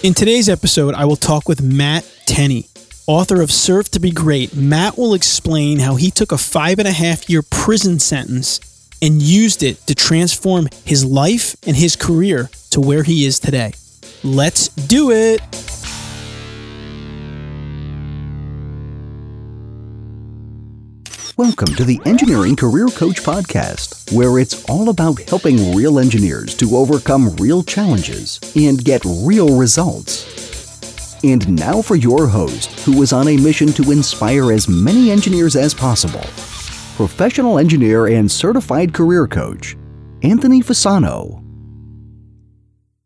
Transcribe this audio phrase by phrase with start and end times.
[0.00, 2.68] In today's episode, I will talk with Matt Tenney,
[3.08, 4.54] author of Serve to Be Great.
[4.54, 8.60] Matt will explain how he took a five and a half year prison sentence
[9.02, 13.72] and used it to transform his life and his career to where he is today.
[14.22, 15.40] Let's do it.
[21.38, 26.76] Welcome to the Engineering Career Coach Podcast, where it's all about helping real engineers to
[26.76, 31.22] overcome real challenges and get real results.
[31.22, 35.54] And now for your host, who is on a mission to inspire as many engineers
[35.54, 36.24] as possible
[36.96, 39.76] professional engineer and certified career coach,
[40.24, 41.40] Anthony Fasano.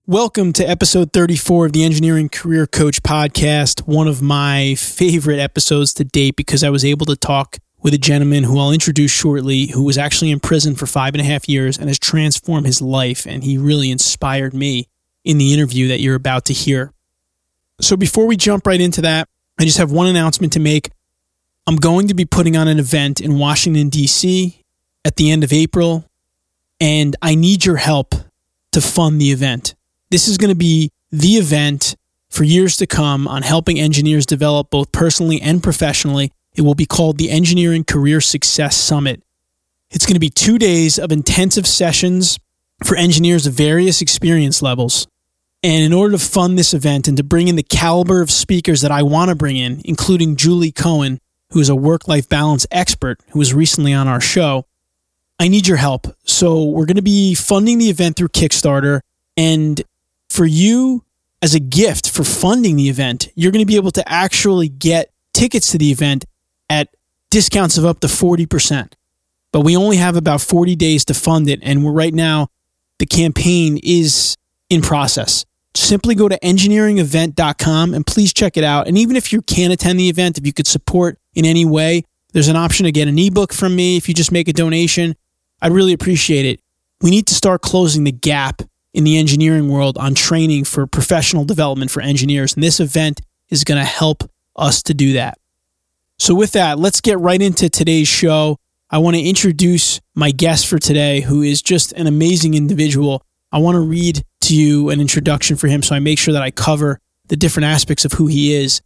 [0.07, 5.93] Welcome to episode 34 of the Engineering Career Coach Podcast, one of my favorite episodes
[5.93, 9.67] to date because I was able to talk with a gentleman who I'll introduce shortly,
[9.67, 12.81] who was actually in prison for five and a half years and has transformed his
[12.81, 13.27] life.
[13.27, 14.87] And he really inspired me
[15.25, 16.93] in the interview that you're about to hear.
[17.81, 20.91] So before we jump right into that, I just have one announcement to make.
[21.67, 24.63] I'm going to be putting on an event in Washington, D.C.
[25.05, 26.05] at the end of April,
[26.81, 28.15] and I need your help
[28.73, 29.75] to fund the event.
[30.11, 31.97] This is going to be the event
[32.31, 36.87] for years to come on helping engineers develop both personally and professionally it will be
[36.87, 39.23] called the Engineering Career Success Summit.
[39.91, 42.39] It's going to be two days of intensive sessions
[42.85, 45.07] for engineers of various experience levels.
[45.63, 48.81] And in order to fund this event and to bring in the caliber of speakers
[48.81, 52.67] that I want to bring in, including Julie Cohen, who is a work life balance
[52.71, 54.67] expert who was recently on our show,
[55.39, 56.07] I need your help.
[56.25, 59.01] So we're going to be funding the event through Kickstarter.
[59.37, 59.81] And
[60.31, 61.05] for you,
[61.43, 65.13] as a gift for funding the event, you're going to be able to actually get
[65.35, 66.25] tickets to the event
[66.73, 66.89] at
[67.31, 68.95] discounts of up to 40%.
[69.53, 71.61] But we only have about 40 days to fund it.
[71.63, 72.49] And we're right now,
[72.99, 74.37] the campaign is
[74.71, 75.45] in process.
[75.75, 78.89] Simply go to engineeringevent.com and please check it out.
[78.89, 82.05] And even if you can't attend the event, if you could support in any way,
[82.33, 85.15] there's an option to get an ebook from me if you just make a donation.
[85.61, 86.61] I'd really appreciate it.
[87.03, 88.63] We need to start closing the gap
[88.95, 92.55] in the engineering world on training for professional development for engineers.
[92.55, 93.21] And this event
[93.51, 95.39] is going to help us to do that.
[96.23, 98.57] So, with that, let's get right into today's show.
[98.89, 103.27] I want to introduce my guest for today, who is just an amazing individual.
[103.51, 106.43] I want to read to you an introduction for him so I make sure that
[106.45, 108.83] I cover the different aspects of who he is.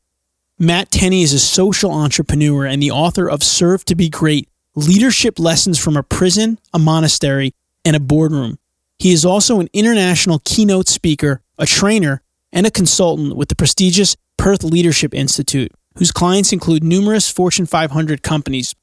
[0.58, 5.38] Matt Tenney is a social entrepreneur and the author of Serve to Be Great Leadership
[5.38, 7.52] Lessons from a Prison, a Monastery,
[7.84, 8.58] and a Boardroom.
[8.98, 14.16] He is also an international keynote speaker, a trainer, and a consultant with the prestigious
[14.38, 18.74] Perth Leadership Institute whose clients include numerous Fortune 500 companies.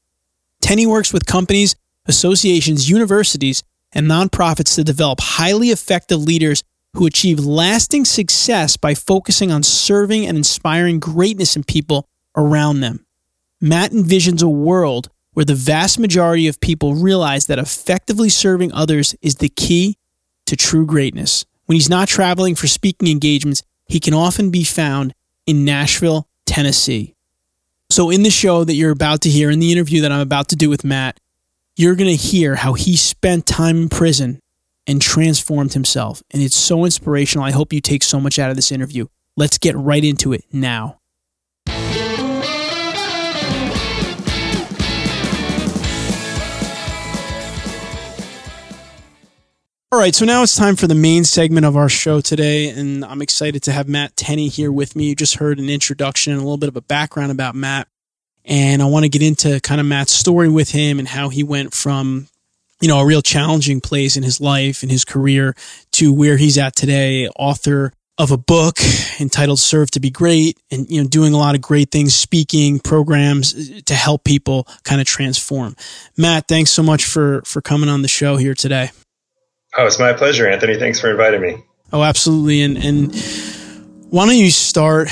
[0.61, 1.75] Tenney works with companies,
[2.05, 3.63] associations, universities,
[3.93, 6.63] and nonprofits to develop highly effective leaders
[6.95, 13.05] who achieve lasting success by focusing on serving and inspiring greatness in people around them.
[13.59, 19.15] Matt envisions a world where the vast majority of people realize that effectively serving others
[19.21, 19.97] is the key
[20.45, 21.45] to true greatness.
[21.65, 25.13] When he's not traveling for speaking engagements, he can often be found
[25.47, 27.15] in Nashville Tennessee.
[27.89, 30.49] So, in the show that you're about to hear, in the interview that I'm about
[30.49, 31.19] to do with Matt,
[31.75, 34.39] you're going to hear how he spent time in prison
[34.87, 36.21] and transformed himself.
[36.31, 37.45] And it's so inspirational.
[37.45, 39.07] I hope you take so much out of this interview.
[39.37, 40.99] Let's get right into it now.
[49.93, 53.05] All right, so now it's time for the main segment of our show today, and
[53.05, 55.09] I'm excited to have Matt Tenney here with me.
[55.09, 57.87] You just heard an introduction and a little bit of a background about Matt,
[58.43, 61.43] and I want to get into kind of Matt's story with him and how he
[61.43, 62.27] went from,
[62.81, 65.55] you know, a real challenging place in his life and his career
[65.91, 68.79] to where he's at today, author of a book
[69.19, 72.79] entitled Serve to Be Great and you know doing a lot of great things speaking
[72.79, 75.75] programs to help people kind of transform.
[76.17, 78.89] Matt, thanks so much for for coming on the show here today.
[79.75, 80.77] Oh, it's my pleasure, Anthony.
[80.77, 81.63] Thanks for inviting me.
[81.91, 82.61] Oh, absolutely.
[82.61, 83.15] And and
[84.09, 85.09] why don't you start,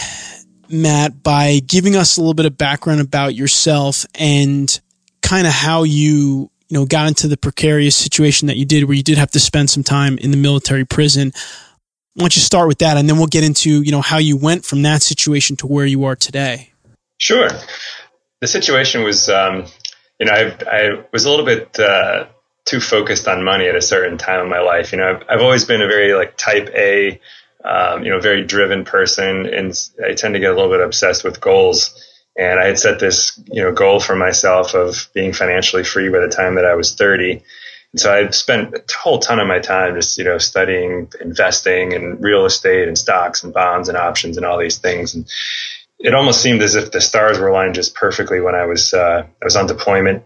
[0.69, 4.79] Matt, by giving us a little bit of background about yourself and
[5.21, 8.95] kind of how you you know got into the precarious situation that you did, where
[8.95, 11.31] you did have to spend some time in the military prison.
[12.13, 14.37] Why don't you start with that, and then we'll get into you know how you
[14.37, 16.71] went from that situation to where you are today.
[17.17, 17.49] Sure.
[18.41, 19.65] The situation was, um,
[20.19, 21.79] you know, I, I was a little bit.
[21.79, 22.25] Uh,
[22.71, 24.93] too focused on money at a certain time in my life.
[24.93, 27.19] You know, I've, I've always been a very like type A,
[27.65, 31.25] um, you know, very driven person, and I tend to get a little bit obsessed
[31.25, 32.01] with goals.
[32.37, 36.19] And I had set this, you know, goal for myself of being financially free by
[36.19, 37.43] the time that I was 30.
[37.91, 41.93] And so I spent a whole ton of my time just, you know, studying investing
[41.93, 45.13] and real estate and stocks and bonds and options and all these things.
[45.13, 45.29] And
[45.99, 49.25] it almost seemed as if the stars were aligned just perfectly when I was, uh,
[49.41, 50.23] I was on deployment,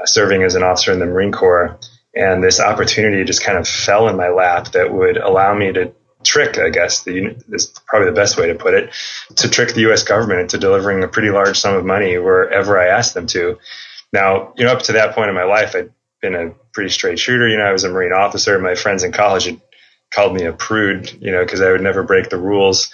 [0.00, 1.78] uh, serving as an officer in the Marine Corps.
[2.14, 5.92] And this opportunity just kind of fell in my lap that would allow me to
[6.22, 8.94] trick, I guess, the, is probably the best way to put it,
[9.36, 10.02] to trick the U.S.
[10.02, 13.58] government into delivering a pretty large sum of money wherever I asked them to.
[14.12, 15.90] Now, you know, up to that point in my life, I'd
[16.22, 17.48] been a pretty straight shooter.
[17.48, 18.58] You know, I was a Marine officer.
[18.58, 19.60] My friends in college had
[20.12, 22.92] called me a prude, you know, because I would never break the rules.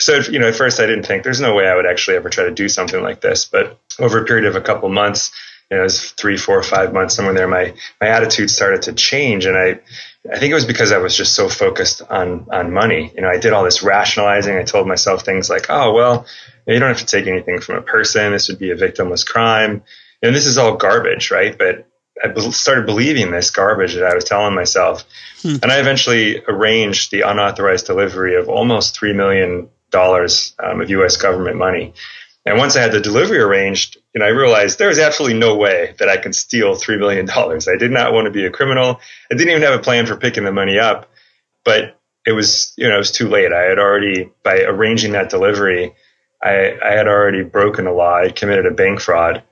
[0.00, 2.28] So, you know, at first I didn't think there's no way I would actually ever
[2.28, 3.44] try to do something like this.
[3.44, 5.30] But over a period of a couple months,
[5.74, 8.92] you know, it was three, four, five months, somewhere there, my my attitude started to
[8.92, 9.80] change, and I,
[10.32, 13.12] I think it was because I was just so focused on on money.
[13.12, 14.56] You know, I did all this rationalizing.
[14.56, 16.26] I told myself things like, "Oh, well,
[16.64, 18.30] you don't have to take anything from a person.
[18.30, 19.82] This would be a victimless crime."
[20.22, 21.58] And this is all garbage, right?
[21.58, 21.88] But
[22.22, 25.04] I started believing this garbage that I was telling myself.
[25.42, 25.56] Hmm.
[25.60, 31.56] And I eventually arranged the unauthorized delivery of almost $3 million um, of US government
[31.56, 31.94] money.
[32.46, 35.56] And once I had the delivery arranged, you know, I realized there was absolutely no
[35.56, 37.28] way that I could steal $3 million.
[37.28, 39.00] I did not want to be a criminal.
[39.30, 41.10] I didn't even have a plan for picking the money up,
[41.64, 43.52] but it was, you know, it was too late.
[43.52, 45.94] I had already, by arranging that delivery,
[46.42, 48.16] I, I had already broken a law.
[48.16, 49.42] I committed a bank fraud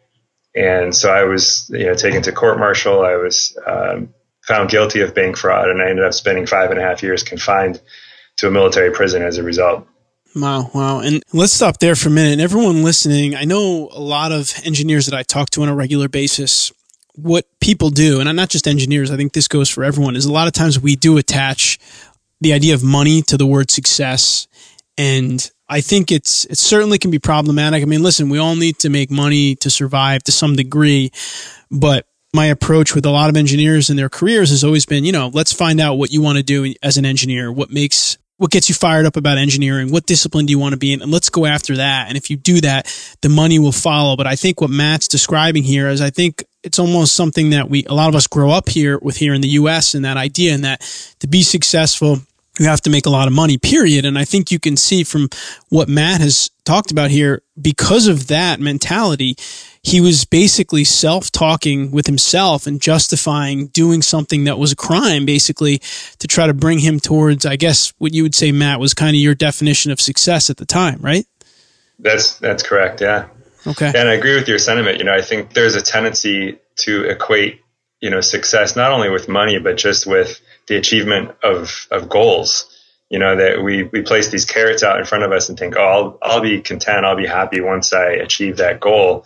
[0.55, 3.03] and so I was, you know, taken to court martial.
[3.03, 6.79] I was um, found guilty of bank fraud, and I ended up spending five and
[6.79, 7.81] a half years confined
[8.37, 9.87] to a military prison as a result.
[10.34, 11.00] Wow, wow.
[11.00, 12.32] And let's stop there for a minute.
[12.32, 15.75] And everyone listening, I know a lot of engineers that I talk to on a
[15.75, 16.73] regular basis.
[17.14, 20.25] What people do, and I'm not just engineers, I think this goes for everyone, is
[20.25, 21.79] a lot of times we do attach
[22.40, 24.49] the idea of money to the word success.
[24.96, 27.82] And I think it's it certainly can be problematic.
[27.82, 31.12] I mean, listen, we all need to make money to survive to some degree,
[31.70, 35.12] but my approach with a lot of engineers in their careers has always been, you
[35.12, 38.50] know, let's find out what you want to do as an engineer, what makes what
[38.50, 41.12] gets you fired up about engineering, what discipline do you want to be in, and
[41.12, 42.09] let's go after that.
[42.09, 44.17] And if you do that, the money will follow.
[44.17, 47.85] But I think what Matt's describing here is I think it's almost something that we
[47.85, 50.55] a lot of us grow up here with here in the US and that idea
[50.55, 50.81] and that
[51.21, 52.19] to be successful
[52.58, 54.04] you have to make a lot of money, period.
[54.04, 55.28] And I think you can see from
[55.70, 59.37] what Matt has talked about here, because of that mentality,
[59.82, 65.25] he was basically self talking with himself and justifying doing something that was a crime,
[65.25, 65.78] basically,
[66.19, 69.16] to try to bring him towards, I guess, what you would say, Matt, was kind
[69.16, 71.26] of your definition of success at the time, right?
[71.98, 73.28] That's that's correct, yeah.
[73.66, 73.93] Okay.
[73.94, 74.98] And I agree with your sentiment.
[74.98, 77.60] You know, I think there's a tendency to equate,
[78.00, 82.69] you know, success not only with money, but just with the achievement of of goals.
[83.11, 85.76] You know that we we place these carrots out in front of us and think,
[85.76, 89.25] oh, I'll I'll be content, I'll be happy once I achieve that goal.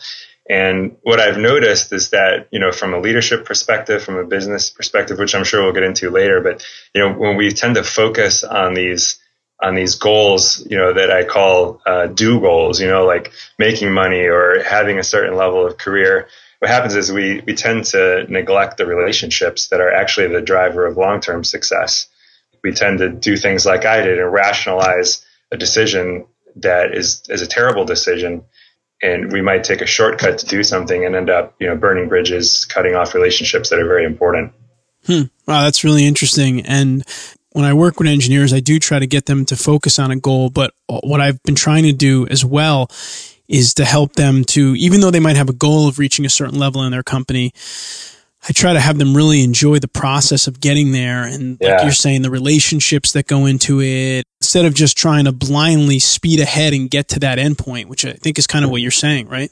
[0.48, 4.70] And what I've noticed is that, you know, from a leadership perspective, from a business
[4.70, 7.82] perspective, which I'm sure we'll get into later, but you know, when we tend to
[7.82, 9.18] focus on these
[9.60, 13.92] on these goals, you know, that I call uh, do goals, you know, like making
[13.92, 18.24] money or having a certain level of career, what happens is we we tend to
[18.28, 22.06] neglect the relationships that are actually the driver of long term success.
[22.62, 26.26] We tend to do things like I did and rationalize a decision
[26.56, 28.44] that is is a terrible decision,
[29.02, 32.08] and we might take a shortcut to do something and end up you know burning
[32.08, 34.52] bridges, cutting off relationships that are very important.
[35.06, 35.22] Hmm.
[35.46, 36.62] Wow, that's really interesting.
[36.66, 37.04] And
[37.52, 40.16] when I work with engineers, I do try to get them to focus on a
[40.16, 40.50] goal.
[40.50, 42.90] But what I've been trying to do as well
[43.48, 46.30] is to help them to, even though they might have a goal of reaching a
[46.30, 47.52] certain level in their company,
[48.48, 51.24] I try to have them really enjoy the process of getting there.
[51.24, 51.74] And yeah.
[51.74, 55.98] like you're saying, the relationships that go into it, instead of just trying to blindly
[55.98, 58.90] speed ahead and get to that endpoint, which I think is kind of what you're
[58.92, 59.50] saying, right?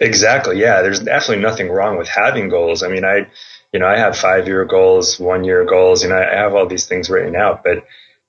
[0.00, 0.58] Exactly.
[0.58, 0.82] Yeah.
[0.82, 2.82] There's absolutely nothing wrong with having goals.
[2.82, 3.28] I mean, I,
[3.72, 6.86] you know, I have five year goals, one year goals, and I have all these
[6.86, 7.62] things written out.
[7.62, 7.86] But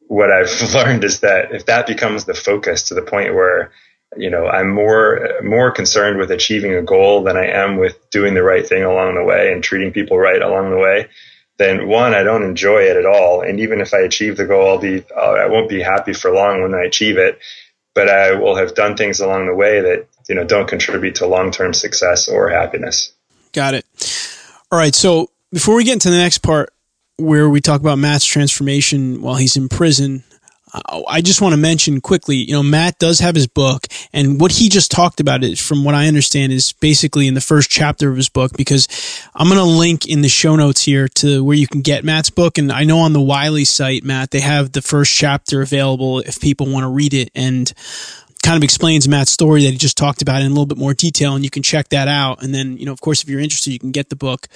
[0.08, 3.72] what I've learned is that if that becomes the focus to the point where
[4.16, 8.34] you know i'm more more concerned with achieving a goal than i am with doing
[8.34, 11.08] the right thing along the way and treating people right along the way
[11.58, 13.42] then one i don't enjoy it at all.
[13.42, 16.32] And even if i achieve the goal i'll be uh, i won't be happy for
[16.32, 17.40] long when i achieve it.
[17.94, 21.28] But i will have done things along the way that you know don't contribute to
[21.28, 23.12] long-term success or happiness.
[23.54, 23.86] Got it.
[24.72, 24.94] All right.
[24.94, 26.74] So before we get into the next part
[27.18, 30.24] where we talk about matt's transformation while he's in prison
[30.74, 34.40] Uh, I just want to mention quickly, you know, Matt does have his book, and
[34.40, 37.70] what he just talked about is, from what I understand, is basically in the first
[37.70, 38.52] chapter of his book.
[38.58, 38.88] Because
[39.36, 42.30] I'm going to link in the show notes here to where you can get Matt's
[42.30, 46.20] book, and I know on the Wiley site, Matt, they have the first chapter available
[46.20, 47.72] if people want to read it, and
[48.44, 50.94] kind of explains Matt's story that he just talked about in a little bit more
[50.94, 52.44] detail, and you can check that out.
[52.44, 54.48] And then, you know, of course, if you're interested, you can get the book.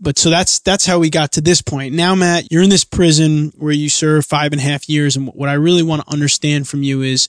[0.00, 1.94] But so that's that's how we got to this point.
[1.94, 5.28] Now, Matt, you're in this prison where you serve five and a half years, and
[5.28, 7.28] what I really want to understand from you is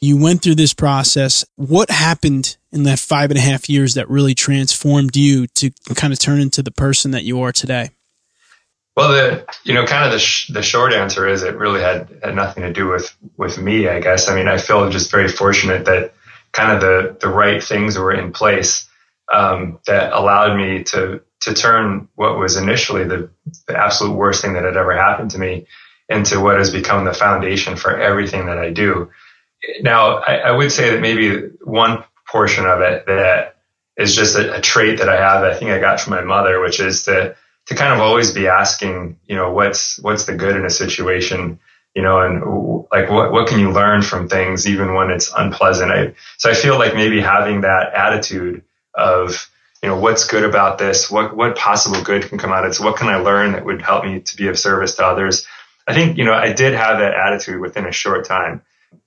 [0.00, 1.44] you went through this process.
[1.56, 6.12] What happened in that five and a half years that really transformed you to kind
[6.12, 7.90] of turn into the person that you are today?
[8.96, 12.08] Well, the you know, kind of the sh- the short answer is it really had
[12.22, 13.88] had nothing to do with with me.
[13.88, 14.28] I guess.
[14.28, 16.14] I mean, I feel just very fortunate that
[16.52, 18.86] kind of the the right things were in place
[19.32, 23.30] um, that allowed me to to turn what was initially the,
[23.68, 25.66] the absolute worst thing that had ever happened to me
[26.08, 29.10] into what has become the foundation for everything that I do.
[29.80, 33.56] Now, I, I would say that maybe one portion of it that
[33.96, 35.42] is just a, a trait that I have.
[35.42, 38.46] I think I got from my mother, which is to to kind of always be
[38.46, 41.58] asking, you know, what's what's the good in a situation,
[41.94, 45.90] you know, and like what what can you learn from things even when it's unpleasant.
[45.90, 48.62] I, so I feel like maybe having that attitude
[48.94, 49.50] of
[49.86, 52.74] you know what's good about this, what what possible good can come out of it.
[52.74, 55.46] So what can I learn that would help me to be of service to others?
[55.86, 58.62] I think you know I did have that attitude within a short time.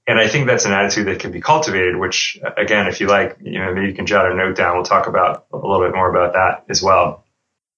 [0.07, 3.37] And I think that's an attitude that can be cultivated, which again, if you like,
[3.41, 4.75] you know, maybe you can jot a note down.
[4.75, 7.25] We'll talk about a little bit more about that as well.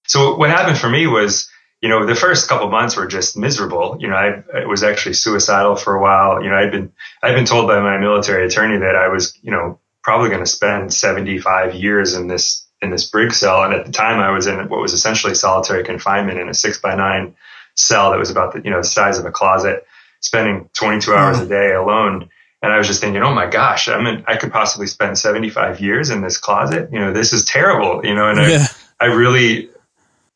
[0.06, 3.96] So what happened for me was, you know, the first couple months were just miserable.
[3.98, 6.42] You know, I, I, was actually suicidal for a while.
[6.42, 9.50] You know, I'd been I'd been told by my military attorney that I was, you
[9.50, 13.62] know, probably going to spend 75 years in this in this brig cell.
[13.62, 16.78] And at the time, I was in what was essentially solitary confinement in a six
[16.78, 17.36] by nine
[17.74, 19.86] cell that was about the you know the size of a closet,
[20.20, 22.28] spending 22 hours a day alone.
[22.62, 25.80] And I was just thinking, oh my gosh, I mean, I could possibly spend 75
[25.80, 26.90] years in this closet.
[26.92, 28.04] You know, this is terrible.
[28.04, 28.66] You know, and yeah.
[29.00, 29.70] I, I really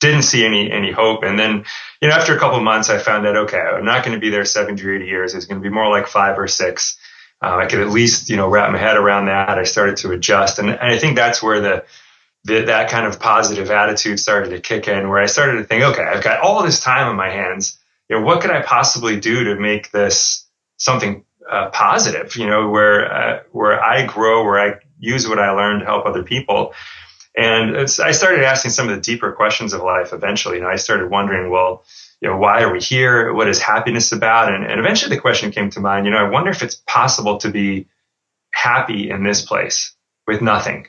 [0.01, 1.23] didn't see any any hope.
[1.23, 1.65] And then,
[2.01, 4.31] you know, after a couple months, I found out okay, I'm not going to be
[4.31, 5.35] there 70 or 80 years.
[5.35, 6.99] It's going to be more like five or six.
[7.43, 9.59] Uh, I could at least you know wrap my head around that.
[9.59, 11.85] I started to adjust, and, and I think that's where the,
[12.47, 15.09] that kind of positive attitude started to kick in.
[15.09, 17.79] Where I started to think, okay, I've got all this time on my hands.
[18.09, 22.37] You know, what could I possibly do to make this something uh, positive?
[22.37, 26.07] You know, where uh, where I grow, where I use what I learned to help
[26.07, 26.73] other people.
[27.37, 30.57] And I started asking some of the deeper questions of life eventually.
[30.57, 31.85] You know, I started wondering, well,
[32.21, 33.35] you know, why are we here?
[33.35, 34.55] What is happiness about?
[34.55, 37.37] And, and eventually the question came to mind, you know, I wonder if it's possible
[37.39, 37.89] to be
[38.53, 39.95] happy in this place
[40.27, 40.87] with nothing,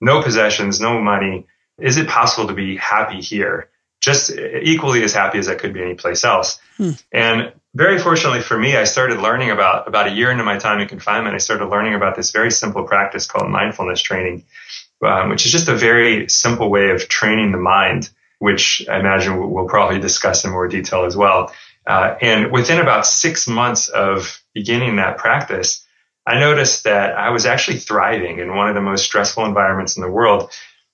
[0.00, 1.46] no possessions, no money.
[1.78, 3.68] Is it possible to be happy here?
[4.00, 6.60] Just equally as happy as I could be anyplace else.
[6.76, 6.90] Hmm.
[7.12, 10.80] And very fortunately for me, I started learning about about a year into my time
[10.80, 11.34] in confinement.
[11.34, 14.44] I started learning about this very simple practice called mindfulness training,
[15.04, 19.50] um, which is just a very simple way of training the mind, which I imagine
[19.50, 21.52] we'll probably discuss in more detail as well.
[21.86, 25.85] Uh, and within about six months of beginning that practice,
[26.26, 30.02] I noticed that I was actually thriving in one of the most stressful environments in
[30.02, 30.50] the world.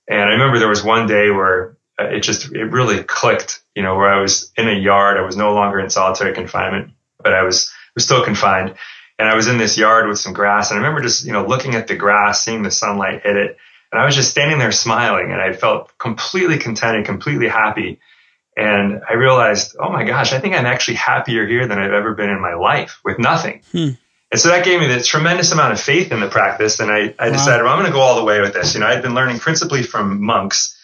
[0.08, 3.82] And I remember there was one day where uh, it just it really clicked, you
[3.82, 5.16] know, where I was in a yard.
[5.16, 8.74] I was no longer in solitary confinement, but I was was still confined.
[9.18, 10.70] And I was in this yard with some grass.
[10.70, 13.58] And I remember just, you know, looking at the grass, seeing the sunlight hit it,
[13.92, 18.00] and I was just standing there smiling and I felt completely content and completely happy.
[18.56, 22.14] And I realized, oh my gosh, I think I'm actually happier here than I've ever
[22.14, 23.62] been in my life with nothing.
[23.70, 23.90] Hmm.
[24.32, 26.80] And so that gave me this tremendous amount of faith in the practice.
[26.80, 27.32] And I, I wow.
[27.32, 28.72] decided, well, I'm going to go all the way with this.
[28.72, 30.74] You know, I'd been learning principally from monks.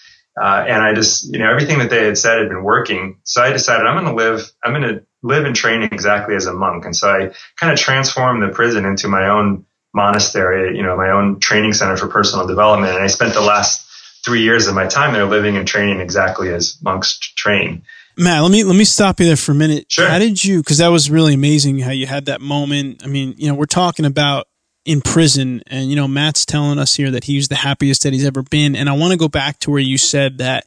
[0.40, 3.18] Uh, and I just, you know, everything that they had said had been working.
[3.24, 6.44] So I decided I'm going to live, I'm going to live and train exactly as
[6.44, 6.84] a monk.
[6.84, 9.64] And so I kind of transformed the prison into my own
[9.94, 12.94] monastery, you know, my own training center for personal development.
[12.94, 13.84] And I spent the last
[14.24, 17.82] three years of my time there living and training exactly as monks train.
[18.18, 19.86] Matt, let me let me stop you there for a minute.
[19.90, 20.08] Sure.
[20.08, 20.58] How did you?
[20.58, 23.02] Because that was really amazing how you had that moment.
[23.04, 24.48] I mean, you know, we're talking about
[24.84, 28.12] in prison, and you know, Matt's telling us here that he was the happiest that
[28.12, 28.74] he's ever been.
[28.74, 30.66] And I want to go back to where you said that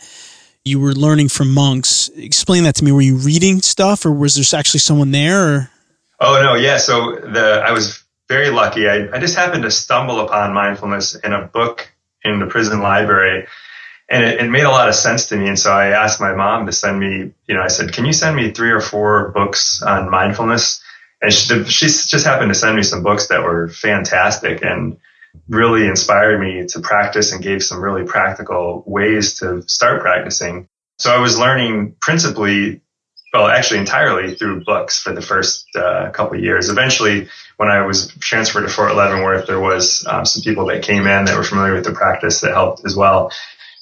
[0.63, 2.09] you were learning from monks.
[2.15, 2.93] Explain that to me.
[2.93, 5.55] Were you reading stuff, or was there actually someone there?
[5.55, 5.71] Or?
[6.21, 6.77] Oh no, yeah.
[6.77, 8.87] So the I was very lucky.
[8.87, 11.91] I, I just happened to stumble upon mindfulness in a book
[12.23, 13.45] in the prison library.
[14.11, 15.47] And it, it, made a lot of sense to me.
[15.47, 18.11] And so I asked my mom to send me, you know, I said, can you
[18.11, 20.83] send me three or four books on mindfulness?
[21.21, 24.97] And she, she just happened to send me some books that were fantastic and
[25.47, 30.67] really inspired me to practice and gave some really practical ways to start practicing.
[30.97, 32.81] So I was learning principally
[33.33, 36.69] well, actually entirely through books for the first uh, couple of years.
[36.69, 41.07] Eventually, when I was transferred to Fort Leavenworth, there was um, some people that came
[41.07, 43.31] in that were familiar with the practice that helped as well.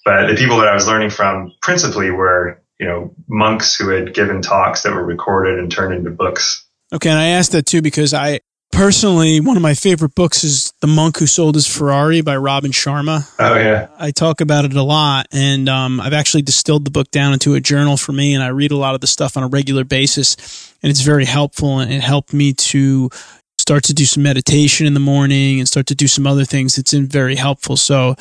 [0.09, 4.15] But the people that I was learning from principally were, you know, monks who had
[4.15, 6.65] given talks that were recorded and turned into books.
[6.91, 8.39] Okay, and I asked that too because I
[8.71, 12.71] Personally, one of my favorite books is The Monk Who Sold His Ferrari by Robin
[12.71, 13.27] Sharma.
[13.39, 13.87] Oh, yeah.
[13.97, 17.55] I talk about it a lot, and um, I've actually distilled the book down into
[17.55, 19.83] a journal for me, and I read a lot of the stuff on a regular
[19.83, 23.09] basis, and it's very helpful, and it helped me to
[23.57, 26.77] start to do some meditation in the morning and start to do some other things.
[26.77, 27.75] It's been very helpful.
[27.75, 28.15] So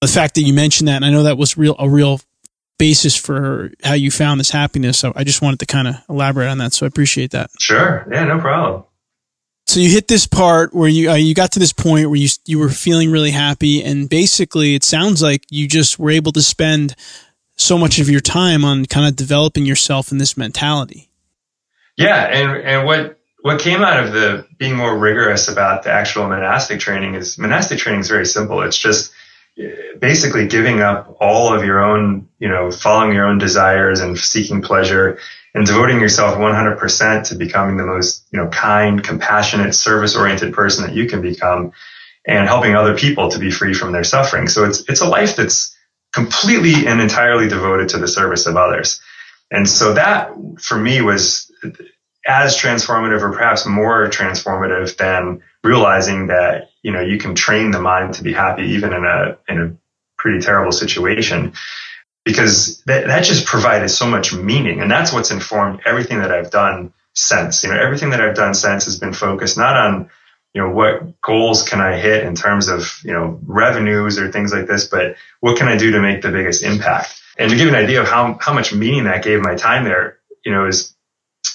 [0.00, 2.20] the fact that you mentioned that, and I know that was real a real
[2.78, 4.98] basis for how you found this happiness.
[4.98, 6.72] So I just wanted to kind of elaborate on that.
[6.72, 7.50] So I appreciate that.
[7.58, 8.06] Sure.
[8.10, 8.84] Yeah, no problem.
[9.66, 12.28] So you hit this part where you uh, you got to this point where you
[12.46, 16.42] you were feeling really happy, and basically it sounds like you just were able to
[16.42, 16.94] spend
[17.56, 21.10] so much of your time on kind of developing yourself in this mentality.
[21.96, 26.28] Yeah, and and what what came out of the being more rigorous about the actual
[26.28, 28.62] monastic training is monastic training is very simple.
[28.62, 29.12] It's just
[30.00, 34.62] basically giving up all of your own, you know, following your own desires and seeking
[34.62, 35.18] pleasure
[35.54, 40.86] and devoting yourself 100% to becoming the most, you know, kind, compassionate, service oriented person
[40.86, 41.72] that you can become
[42.26, 44.48] and helping other people to be free from their suffering.
[44.48, 45.74] So it's, it's a life that's
[46.12, 49.00] completely and entirely devoted to the service of others.
[49.50, 51.50] And so that for me was
[52.28, 57.80] as transformative or perhaps more transformative than realizing that you know you can train the
[57.80, 59.76] mind to be happy even in a in a
[60.18, 61.54] pretty terrible situation.
[62.24, 64.82] Because that, that just provided so much meaning.
[64.82, 67.64] And that's what's informed everything that I've done since.
[67.64, 70.10] You know everything that I've done since has been focused not on
[70.52, 74.52] you know what goals can I hit in terms of you know revenues or things
[74.52, 77.22] like this but what can I do to make the biggest impact?
[77.38, 80.18] And to give an idea of how how much meaning that gave my time there
[80.44, 80.94] you know is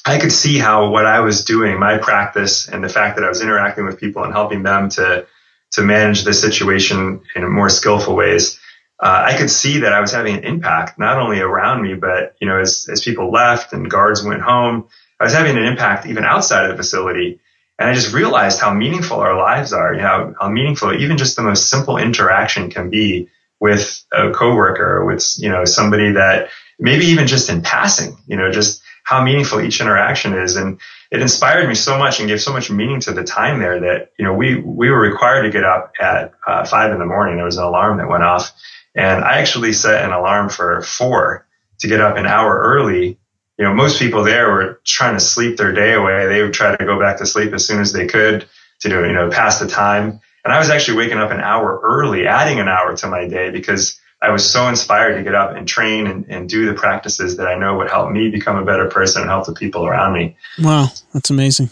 [0.05, 3.29] I could see how what I was doing, my practice, and the fact that I
[3.29, 5.25] was interacting with people and helping them to
[5.71, 8.59] to manage the situation in more skillful ways,
[8.99, 12.35] uh, I could see that I was having an impact not only around me, but
[12.39, 14.87] you know, as as people left and guards went home,
[15.19, 17.39] I was having an impact even outside of the facility.
[17.79, 19.93] And I just realized how meaningful our lives are.
[19.93, 23.29] You know, how meaningful even just the most simple interaction can be
[23.59, 28.17] with a coworker, with you know somebody that maybe even just in passing.
[28.27, 30.55] You know, just how meaningful each interaction is.
[30.55, 30.79] And
[31.11, 34.11] it inspired me so much and gave so much meaning to the time there that,
[34.17, 37.35] you know, we, we were required to get up at uh, five in the morning.
[37.35, 38.53] There was an alarm that went off
[38.95, 41.47] and I actually set an alarm for four
[41.79, 43.17] to get up an hour early.
[43.57, 46.27] You know, most people there were trying to sleep their day away.
[46.27, 48.47] They would try to go back to sleep as soon as they could
[48.81, 50.21] to, do, you know, pass the time.
[50.43, 53.49] And I was actually waking up an hour early, adding an hour to my day
[53.49, 57.35] because I was so inspired to get up and train and, and do the practices
[57.37, 60.13] that I know would help me become a better person and help the people around
[60.13, 60.37] me.
[60.59, 61.69] Wow, that's amazing.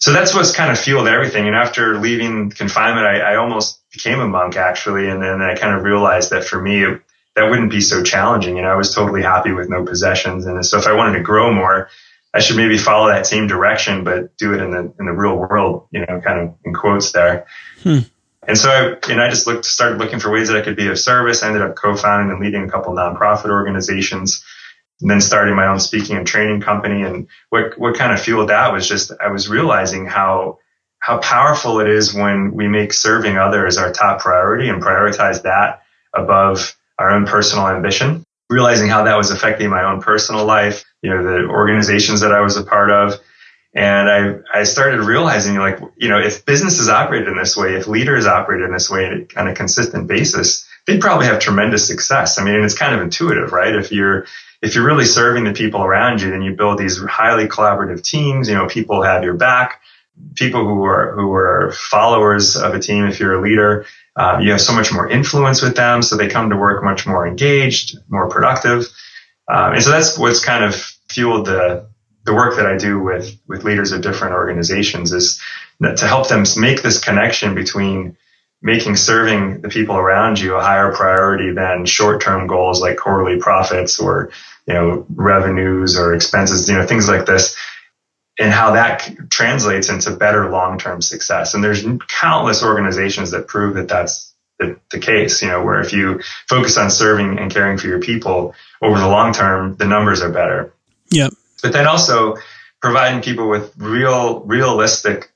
[0.00, 1.46] So that's what's kind of fueled everything.
[1.46, 5.08] And after leaving confinement, I, I almost became a monk actually.
[5.08, 7.00] And then I kind of realized that for me, it,
[7.36, 8.56] that wouldn't be so challenging.
[8.56, 10.46] You know, I was totally happy with no possessions.
[10.46, 11.90] And so if I wanted to grow more,
[12.34, 15.36] I should maybe follow that same direction, but do it in the, in the real
[15.36, 17.46] world, you know, kind of in quotes there.
[17.82, 18.00] Hmm.
[18.48, 20.88] And so I, and I just looked, started looking for ways that I could be
[20.88, 21.42] of service.
[21.42, 24.42] I ended up co-founding and leading a couple nonprofit organizations
[25.02, 27.02] and then starting my own speaking and training company.
[27.02, 30.58] And what, what kind of fueled that was just, I was realizing how,
[30.98, 35.82] how powerful it is when we make serving others our top priority and prioritize that
[36.14, 38.24] above our own personal ambition.
[38.50, 42.40] Realizing how that was affecting my own personal life, you know, the organizations that I
[42.40, 43.20] was a part of,
[43.74, 47.86] and I, I started realizing like, you know, if businesses operated in this way, if
[47.86, 52.38] leaders operated in this way on a consistent basis, they'd probably have tremendous success.
[52.38, 53.74] I mean, it's kind of intuitive, right?
[53.74, 54.26] If you're,
[54.62, 58.48] if you're really serving the people around you, then you build these highly collaborative teams,
[58.48, 59.80] you know, people have your back,
[60.34, 63.04] people who are, who are followers of a team.
[63.04, 66.02] If you're a leader, uh, you have so much more influence with them.
[66.02, 68.86] So they come to work much more engaged, more productive.
[69.46, 70.74] Um, and so that's what's kind of
[71.08, 71.86] fueled the,
[72.28, 75.40] the work that I do with with leaders of different organizations is
[75.80, 78.18] to help them make this connection between
[78.60, 83.98] making serving the people around you a higher priority than short-term goals like quarterly profits
[83.98, 84.30] or
[84.66, 87.56] you know revenues or expenses you know things like this
[88.38, 91.54] and how that translates into better long-term success.
[91.54, 95.94] And there's countless organizations that prove that that's the, the case you know where if
[95.94, 100.20] you focus on serving and caring for your people over the long term the numbers
[100.20, 100.74] are better.
[101.10, 102.36] Yep but then also
[102.80, 105.30] providing people with real, realistic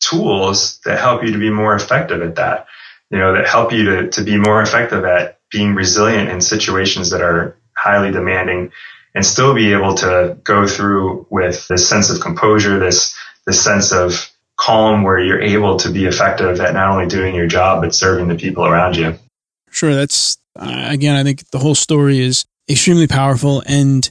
[0.00, 2.66] tools that help you to be more effective at that,
[3.10, 7.10] you know, that help you to, to be more effective at being resilient in situations
[7.10, 8.72] that are highly demanding
[9.14, 13.16] and still be able to go through with this sense of composure, this,
[13.46, 17.46] this sense of calm where you're able to be effective at not only doing your
[17.46, 19.18] job, but serving the people around you.
[19.70, 19.94] Sure.
[19.94, 24.10] That's, uh, again, I think the whole story is extremely powerful and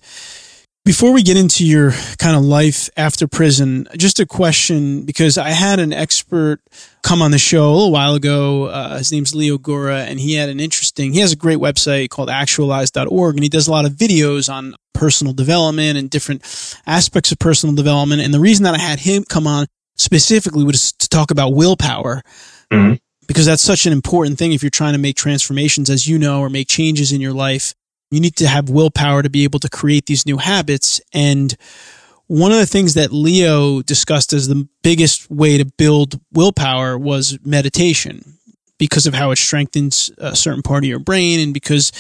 [0.86, 5.50] Before we get into your kind of life after prison, just a question because I
[5.50, 6.62] had an expert
[7.02, 8.66] come on the show a little while ago.
[8.66, 12.10] Uh, his name's Leo Gura, and he had an interesting, he has a great website
[12.10, 16.44] called actualize.org, and he does a lot of videos on personal development and different
[16.86, 18.22] aspects of personal development.
[18.22, 22.22] And the reason that I had him come on specifically was to talk about willpower.
[22.72, 22.98] Mm-hmm.
[23.28, 26.42] Because that's such an important thing if you're trying to make transformations, as you know,
[26.42, 27.74] or make changes in your life
[28.12, 31.02] you need to have willpower to be able to create these new habits.
[31.14, 31.56] And
[32.28, 37.38] one of the things that Leo discussed as the biggest way to build willpower was
[37.44, 38.38] meditation
[38.78, 41.92] because of how it strengthens a certain part of your brain and because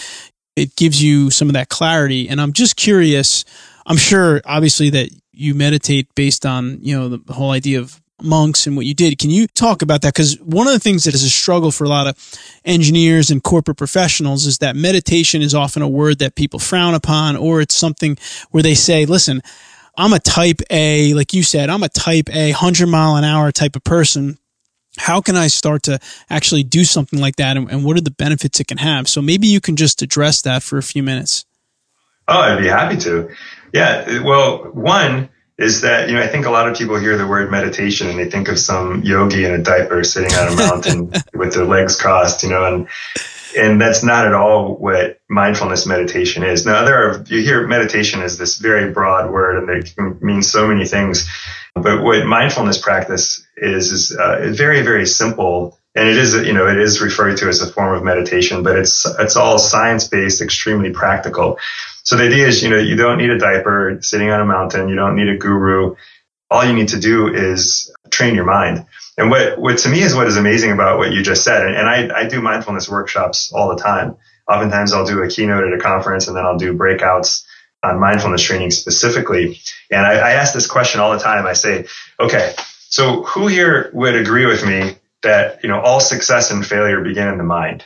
[0.55, 2.27] it gives you some of that clarity.
[2.27, 3.45] And I'm just curious,
[3.85, 8.65] I'm sure obviously that you meditate based on, you know, the whole idea of monks
[8.65, 9.17] and what you did.
[9.17, 10.13] Can you talk about that?
[10.13, 12.17] Because one of the things that is a struggle for a lot of
[12.63, 17.36] engineers and corporate professionals is that meditation is often a word that people frown upon,
[17.36, 18.17] or it's something
[18.51, 19.41] where they say, listen,
[19.97, 23.51] I'm a type A, like you said, I'm a type A, 100 mile an hour
[23.51, 24.38] type of person.
[24.97, 25.99] How can I start to
[26.30, 27.58] actually do something like that?
[27.58, 29.10] And, and what are the benefits it can have?
[29.10, 31.45] So maybe you can just address that for a few minutes.
[32.28, 33.30] Oh, I'd be happy to.
[33.73, 34.23] Yeah.
[34.23, 37.49] Well, one, is that you know I think a lot of people hear the word
[37.49, 41.53] meditation and they think of some yogi in a diaper sitting on a mountain with
[41.53, 42.87] their legs crossed, you know, and
[43.57, 46.65] and that's not at all what mindfulness meditation is.
[46.65, 50.41] Now there are you hear meditation as this very broad word and it can mean
[50.41, 51.29] so many things,
[51.73, 56.67] but what mindfulness practice is is uh, very very simple and it is you know
[56.67, 60.41] it is referred to as a form of meditation, but it's it's all science based,
[60.41, 61.57] extremely practical.
[62.05, 64.87] So the idea is, you know, you don't need a diaper sitting on a mountain.
[64.89, 65.95] You don't need a guru.
[66.51, 68.85] All you need to do is train your mind.
[69.17, 71.65] And what, what to me is what is amazing about what you just said.
[71.65, 74.17] And, and I, I do mindfulness workshops all the time.
[74.47, 77.43] Oftentimes I'll do a keynote at a conference and then I'll do breakouts
[77.81, 79.59] on mindfulness training specifically.
[79.89, 81.47] And I, I ask this question all the time.
[81.47, 81.85] I say,
[82.19, 82.53] okay,
[82.89, 87.27] so who here would agree with me that, you know, all success and failure begin
[87.27, 87.83] in the mind?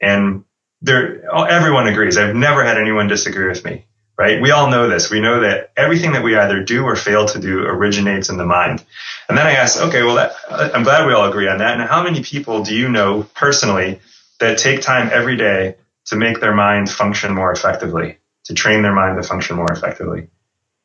[0.00, 0.44] And
[0.82, 2.16] there, oh, everyone agrees.
[2.16, 3.84] I've never had anyone disagree with me,
[4.16, 4.40] right?
[4.40, 5.10] We all know this.
[5.10, 8.46] We know that everything that we either do or fail to do originates in the
[8.46, 8.84] mind.
[9.28, 11.78] And then I ask, okay, well, that, uh, I'm glad we all agree on that.
[11.78, 14.00] And how many people do you know personally
[14.40, 18.94] that take time every day to make their mind function more effectively, to train their
[18.94, 20.28] mind to function more effectively?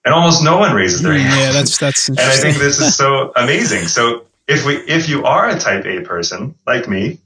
[0.05, 1.39] And almost no one raises their mm, hand.
[1.39, 2.09] Yeah, that's that's.
[2.09, 3.87] and I think this is so amazing.
[3.87, 7.19] So if we, if you are a Type A person like me,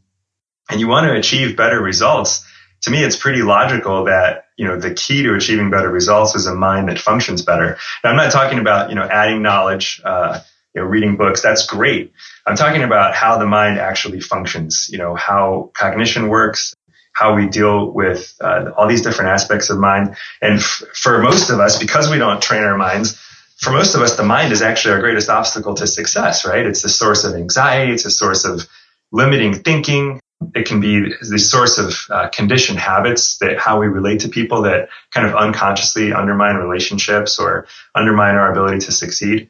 [0.70, 2.46] and you want to achieve better results,
[2.82, 6.46] to me, it's pretty logical that, you know, the key to achieving better results is
[6.46, 7.78] a mind that functions better.
[8.04, 10.40] Now, I'm not talking about, you know, adding knowledge, uh,
[10.74, 11.42] you know, reading books.
[11.42, 12.14] That's great.
[12.46, 16.76] I'm talking about how the mind actually functions, you know, how cognition works,
[17.14, 20.16] how we deal with uh, all these different aspects of mind.
[20.40, 23.20] And f- for most of us, because we don't train our minds,
[23.58, 26.64] for most of us, the mind is actually our greatest obstacle to success, right?
[26.64, 27.92] It's a source of anxiety.
[27.92, 28.68] It's a source of
[29.12, 30.20] limiting thinking.
[30.56, 34.64] It can be the source of uh, conditioned habits that how we relate to people
[34.64, 39.50] that kind of unconsciously undermine relationships or undermine our ability to succeed.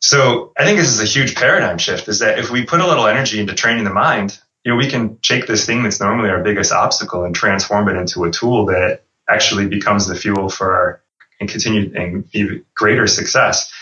[0.00, 2.86] So I think this is a huge paradigm shift is that if we put a
[2.86, 6.30] little energy into training the mind, you know, we can take this thing that's normally
[6.30, 10.74] our biggest obstacle and transform it into a tool that actually becomes the fuel for
[10.74, 11.02] our
[11.40, 13.72] and continued and even greater success.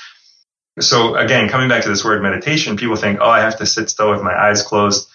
[0.81, 3.91] So again, coming back to this word meditation, people think, oh, I have to sit
[3.91, 5.09] still with my eyes closed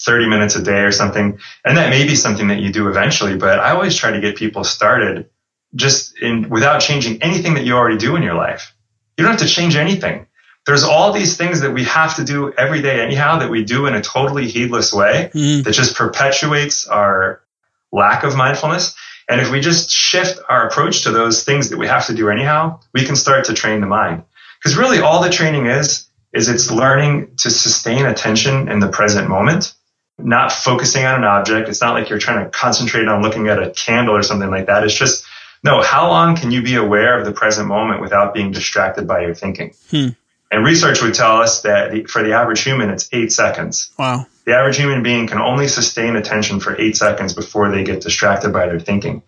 [0.00, 1.38] 30 minutes a day or something.
[1.64, 4.36] And that may be something that you do eventually, but I always try to get
[4.36, 5.28] people started
[5.74, 8.74] just in without changing anything that you already do in your life.
[9.16, 10.26] You don't have to change anything.
[10.66, 13.86] There's all these things that we have to do every day anyhow that we do
[13.86, 15.64] in a totally heedless way mm.
[15.64, 17.42] that just perpetuates our
[17.90, 18.94] lack of mindfulness.
[19.28, 22.28] And if we just shift our approach to those things that we have to do
[22.28, 24.24] anyhow, we can start to train the mind.
[24.58, 29.28] Because really all the training is, is it's learning to sustain attention in the present
[29.28, 29.74] moment
[30.18, 31.68] not focusing on an object.
[31.68, 34.66] It's not like you're trying to concentrate on looking at a candle or something like
[34.66, 34.84] that.
[34.84, 35.24] It's just,
[35.62, 39.20] no, how long can you be aware of the present moment without being distracted by
[39.20, 39.74] your thinking?
[39.90, 40.08] Hmm.
[40.50, 43.90] And research would tell us that the, for the average human, it's eight seconds.
[43.98, 44.26] Wow.
[44.44, 48.52] The average human being can only sustain attention for eight seconds before they get distracted
[48.52, 49.22] by their thinking.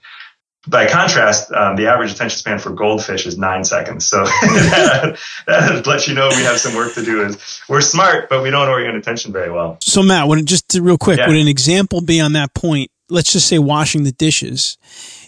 [0.67, 4.05] By contrast, um, the average attention span for goldfish is nine seconds.
[4.05, 7.25] So that, that lets you know we have some work to do.
[7.25, 9.79] Is we're smart, but we don't orient attention very well.
[9.81, 11.29] So Matt, would just real quick, yeah.
[11.29, 12.91] would an example be on that point?
[13.09, 14.77] Let's just say washing the dishes.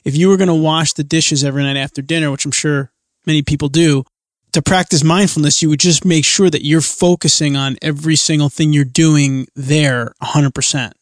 [0.05, 2.93] If you were going to wash the dishes every night after dinner, which I'm sure
[3.27, 4.05] many people do,
[4.53, 8.73] to practice mindfulness, you would just make sure that you're focusing on every single thing
[8.73, 10.93] you're doing there 100%.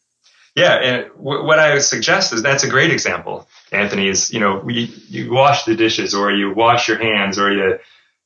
[0.55, 3.47] Yeah, and w- what I would suggest is that's a great example.
[3.71, 7.51] Anthony is, you know, you, you wash the dishes or you wash your hands or
[7.51, 7.77] you,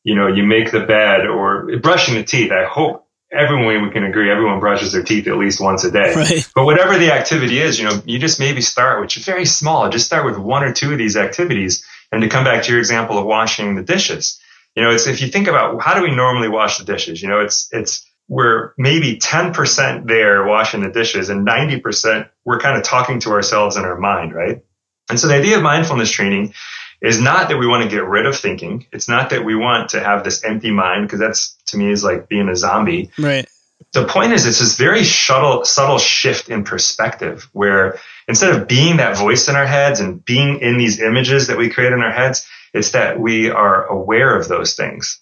[0.03, 2.51] you know, you make the bed or brushing the teeth.
[2.51, 6.13] I hope everyone we can agree everyone brushes their teeth at least once a day.
[6.15, 6.47] Right.
[6.55, 9.89] But whatever the activity is, you know, you just maybe start with very small.
[9.89, 11.85] Just start with one or two of these activities.
[12.11, 14.39] And to come back to your example of washing the dishes,
[14.75, 17.27] you know, it's if you think about how do we normally wash the dishes, you
[17.27, 22.83] know, it's it's we're maybe 10% there washing the dishes and 90% we're kind of
[22.83, 24.63] talking to ourselves in our mind, right?
[25.09, 26.53] And so the idea of mindfulness training
[27.01, 28.87] is not that we want to get rid of thinking.
[28.91, 32.03] It's not that we want to have this empty mind because that's to me is
[32.03, 33.11] like being a zombie.
[33.17, 33.47] Right.
[33.91, 38.97] The point is it's this very subtle, subtle shift in perspective where instead of being
[38.97, 42.11] that voice in our heads and being in these images that we create in our
[42.11, 45.19] heads, it's that we are aware of those things.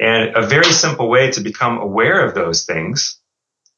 [0.00, 3.18] And a very simple way to become aware of those things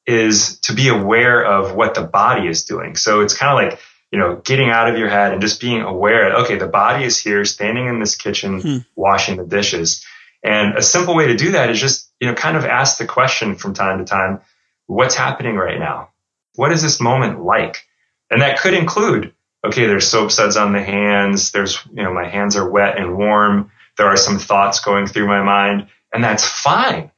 [0.06, 2.96] is to be aware of what the body is doing.
[2.96, 5.82] So it's kind of like, you know, getting out of your head and just being
[5.82, 8.76] aware that, okay, the body is here standing in this kitchen, hmm.
[8.96, 10.04] washing the dishes.
[10.42, 13.06] And a simple way to do that is just, you know, kind of ask the
[13.06, 14.40] question from time to time,
[14.86, 16.10] what's happening right now?
[16.54, 17.86] What is this moment like?
[18.30, 21.50] And that could include, okay, there's soap suds on the hands.
[21.50, 23.70] There's, you know, my hands are wet and warm.
[23.96, 27.10] There are some thoughts going through my mind and that's fine.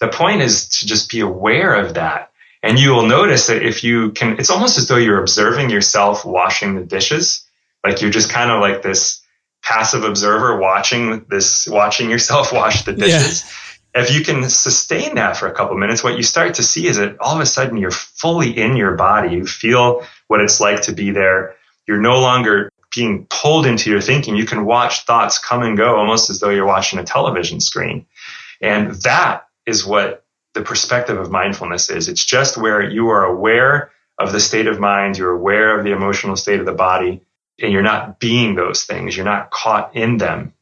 [0.00, 2.30] The point is to just be aware of that.
[2.66, 6.24] And you will notice that if you can, it's almost as though you're observing yourself
[6.24, 7.46] washing the dishes.
[7.84, 9.22] Like you're just kind of like this
[9.62, 13.44] passive observer watching this, watching yourself wash the dishes.
[13.94, 14.02] Yeah.
[14.02, 16.96] If you can sustain that for a couple minutes, what you start to see is
[16.96, 19.36] that all of a sudden you're fully in your body.
[19.36, 21.54] You feel what it's like to be there.
[21.86, 24.34] You're no longer being pulled into your thinking.
[24.34, 28.06] You can watch thoughts come and go almost as though you're watching a television screen.
[28.60, 30.25] And that is what
[30.56, 32.08] the perspective of mindfulness is.
[32.08, 35.92] It's just where you are aware of the state of mind, you're aware of the
[35.92, 37.20] emotional state of the body,
[37.60, 39.14] and you're not being those things.
[39.14, 40.54] You're not caught in them.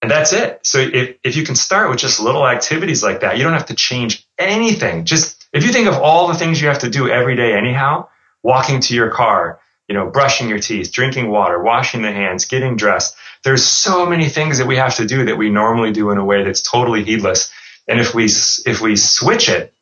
[0.00, 0.66] And that's it.
[0.66, 3.66] So if, if you can start with just little activities like that, you don't have
[3.66, 5.04] to change anything.
[5.04, 8.08] Just if you think of all the things you have to do every day anyhow,
[8.42, 12.76] walking to your car, you know, brushing your teeth, drinking water, washing the hands, getting
[12.76, 16.18] dressed, there's so many things that we have to do that we normally do in
[16.18, 17.52] a way that's totally heedless.
[17.92, 19.74] And if we if we switch it,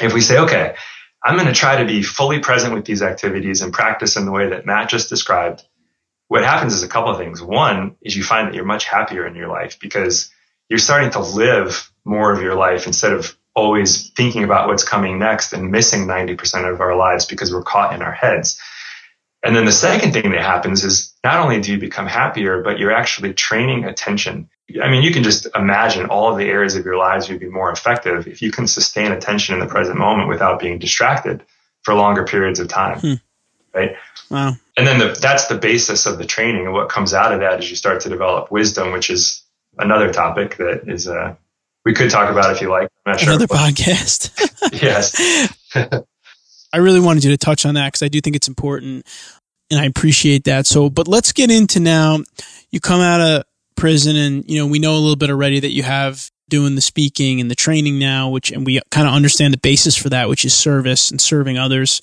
[0.00, 0.76] if we say, okay,
[1.24, 4.30] I'm going to try to be fully present with these activities and practice in the
[4.30, 5.64] way that Matt just described,
[6.28, 7.42] what happens is a couple of things.
[7.42, 10.30] One is you find that you're much happier in your life because
[10.68, 15.18] you're starting to live more of your life instead of always thinking about what's coming
[15.18, 18.56] next and missing 90% of our lives because we're caught in our heads.
[19.42, 22.78] And then the second thing that happens is not only do you become happier, but
[22.78, 24.48] you're actually training attention.
[24.82, 27.48] I mean, you can just imagine all of the areas of your lives you'd be
[27.48, 31.42] more effective if you can sustain attention in the present moment without being distracted
[31.82, 32.98] for longer periods of time.
[32.98, 33.14] Hmm.
[33.74, 33.96] Right.
[34.30, 34.54] Wow.
[34.76, 36.66] And then the, that's the basis of the training.
[36.66, 39.42] And what comes out of that is you start to develop wisdom, which is
[39.78, 41.34] another topic that is, uh,
[41.84, 42.88] we could talk about if you like.
[43.04, 43.30] I'm not sure.
[43.30, 43.56] another sure.
[43.56, 44.30] podcast.
[44.82, 45.14] yes.
[46.72, 49.06] I really wanted you to touch on that because I do think it's important
[49.70, 50.66] and I appreciate that.
[50.66, 52.20] So, but let's get into now.
[52.70, 53.44] You come out of
[53.82, 56.80] prison and, you know, we know a little bit already that you have doing the
[56.80, 60.28] speaking and the training now, which, and we kind of understand the basis for that,
[60.28, 62.00] which is service and serving others.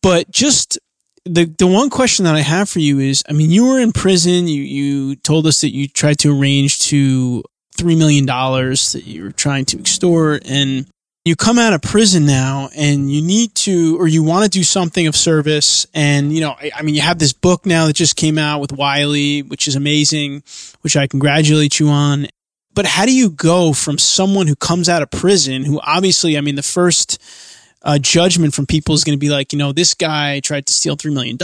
[0.00, 0.78] But just
[1.26, 3.92] the the one question that I have for you is, I mean, you were in
[3.92, 4.48] prison.
[4.48, 7.44] You you told us that you tried to arrange to
[7.76, 10.86] three million dollars that you were trying to extort, and
[11.24, 14.64] you come out of prison now and you need to or you want to do
[14.64, 17.94] something of service and you know I, I, mean you have this book now that
[17.94, 20.42] just came out with wiley which is amazing
[20.80, 22.26] which i congratulate you on.
[22.74, 26.40] But how do you go from someone who comes out of prison who obviously i
[26.40, 27.20] mean the first
[27.84, 30.72] uh, judgment from people is going to be like you know this guy tried to
[30.72, 31.36] steal $3 million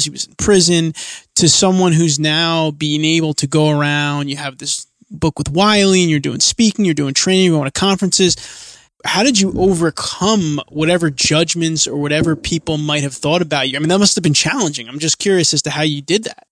[0.00, 0.92] he was in prison
[1.36, 6.02] to someone who's now being able to go around you have this book with wiley
[6.02, 8.75] and you're doing speaking you're doing training you're going to conferences
[9.06, 13.76] how did you overcome whatever judgments or whatever people might have thought about you?
[13.76, 14.88] I mean, that must have been challenging.
[14.88, 16.46] I'm just curious as to how you did that.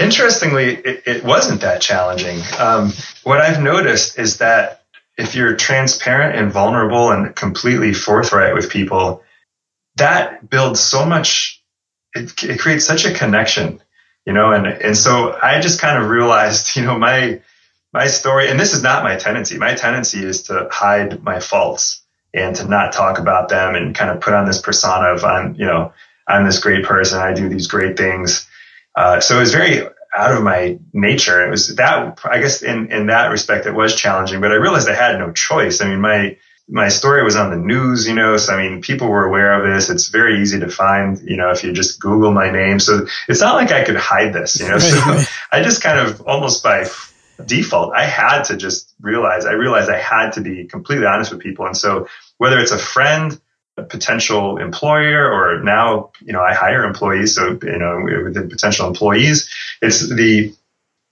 [0.00, 2.40] Interestingly, it, it wasn't that challenging.
[2.58, 4.82] Um, what I've noticed is that
[5.16, 9.22] if you're transparent and vulnerable and completely forthright with people,
[9.96, 11.62] that builds so much,
[12.14, 13.80] it, it creates such a connection,
[14.24, 17.40] you know, and, and so I just kind of realized, you know, my,
[17.92, 19.58] my story, and this is not my tendency.
[19.58, 22.02] My tendency is to hide my faults
[22.34, 25.54] and to not talk about them and kind of put on this persona of I'm,
[25.54, 25.92] you know,
[26.26, 27.20] I'm this great person.
[27.20, 28.46] I do these great things.
[28.94, 31.46] Uh, so it was very out of my nature.
[31.46, 34.88] It was that, I guess in, in that respect, it was challenging, but I realized
[34.88, 35.80] I had no choice.
[35.80, 36.36] I mean, my,
[36.68, 39.72] my story was on the news, you know, so I mean, people were aware of
[39.72, 39.88] this.
[39.88, 42.78] It's very easy to find, you know, if you just Google my name.
[42.80, 44.74] So it's not like I could hide this, you know.
[44.74, 45.26] Right, so right.
[45.52, 46.84] I just kind of almost by
[47.44, 51.40] default, I had to just realize, I realized I had to be completely honest with
[51.40, 51.66] people.
[51.66, 53.40] And so whether it's a friend,
[53.76, 57.34] a potential employer, or now, you know, I hire employees.
[57.34, 59.48] So, you know, with the potential employees,
[59.80, 60.52] it's the,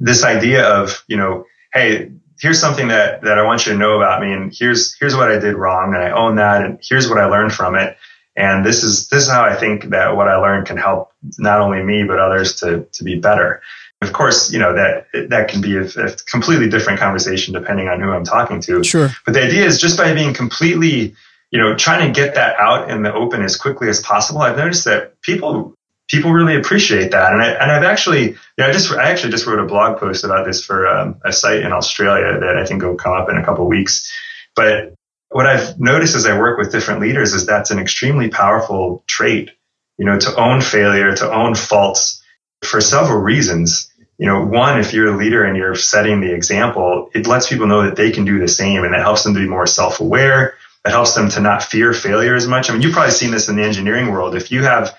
[0.00, 2.10] this idea of, you know, hey,
[2.40, 5.30] here's something that that I want you to know about me, and here's here's what
[5.30, 7.96] I did wrong, and I own that, and here's what I learned from it,
[8.36, 11.60] and this is this is how I think that what I learned can help not
[11.60, 13.62] only me but others to to be better.
[14.02, 18.00] Of course, you know that that can be a, a completely different conversation depending on
[18.00, 18.84] who I'm talking to.
[18.84, 19.10] Sure.
[19.24, 21.14] But the idea is just by being completely
[21.50, 24.40] you know, trying to get that out in the open as quickly as possible.
[24.40, 25.74] I've noticed that people
[26.08, 27.32] people really appreciate that.
[27.32, 29.98] And I and I've actually, you know, I just I actually just wrote a blog
[29.98, 33.30] post about this for um, a site in Australia that I think will come up
[33.30, 34.12] in a couple weeks.
[34.54, 34.94] But
[35.30, 39.50] what I've noticed as I work with different leaders is that's an extremely powerful trait.
[39.98, 42.22] You know, to own failure, to own faults,
[42.64, 43.92] for several reasons.
[44.18, 47.66] You know, one, if you're a leader and you're setting the example, it lets people
[47.66, 50.54] know that they can do the same, and it helps them to be more self-aware.
[50.84, 52.70] It helps them to not fear failure as much.
[52.70, 54.34] I mean, you've probably seen this in the engineering world.
[54.34, 54.96] If you have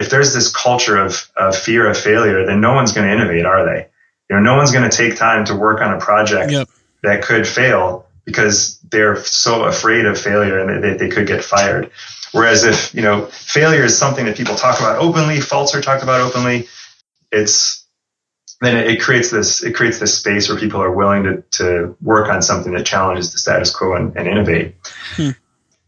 [0.00, 3.44] if there's this culture of, of fear of failure, then no one's going to innovate,
[3.44, 3.86] are they?
[4.28, 6.68] You know, no one's going to take time to work on a project yep.
[7.02, 11.90] that could fail because they're so afraid of failure and they, they could get fired.
[12.32, 16.02] Whereas if, you know, failure is something that people talk about openly, faults are talked
[16.02, 16.68] about openly,
[17.32, 17.86] it's,
[18.60, 22.28] then it, creates this, it creates this space where people are willing to, to work
[22.28, 24.76] on something that challenges the status quo and, and innovate.
[25.14, 25.30] Hmm.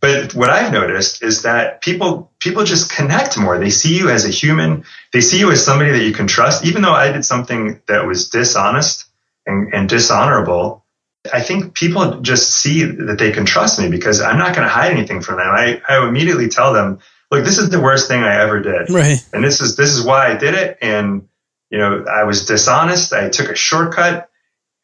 [0.02, 3.58] But what I've noticed is that people people just connect more.
[3.58, 4.84] They see you as a human.
[5.12, 6.66] They see you as somebody that you can trust.
[6.66, 9.04] Even though I did something that was dishonest
[9.46, 10.84] and, and dishonorable,
[11.32, 14.72] I think people just see that they can trust me because I'm not going to
[14.72, 15.46] hide anything from them.
[15.46, 16.98] I, I immediately tell them,
[17.30, 18.90] look, this is the worst thing I ever did.
[18.90, 19.24] Right.
[19.32, 20.78] And this is this is why I did it.
[20.82, 21.28] And
[21.72, 23.14] you know, I was dishonest.
[23.14, 24.28] I took a shortcut.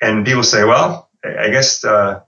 [0.01, 2.22] And people say, well, I guess uh,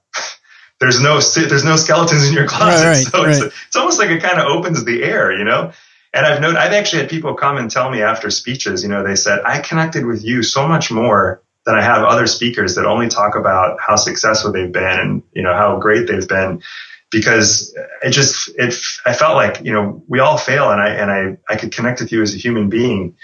[0.81, 2.87] there's no there's no skeletons in your closet.
[2.87, 3.31] Right, so right.
[3.31, 5.73] It's, it's almost like it kind of opens the air, you know.
[6.12, 9.03] And I've known I've actually had people come and tell me after speeches, you know,
[9.03, 12.85] they said I connected with you so much more than I have other speakers that
[12.85, 16.62] only talk about how successful they've been and you know how great they've been
[17.11, 18.75] because it just it
[19.07, 22.01] I felt like you know we all fail and I and I I could connect
[22.01, 23.16] with you as a human being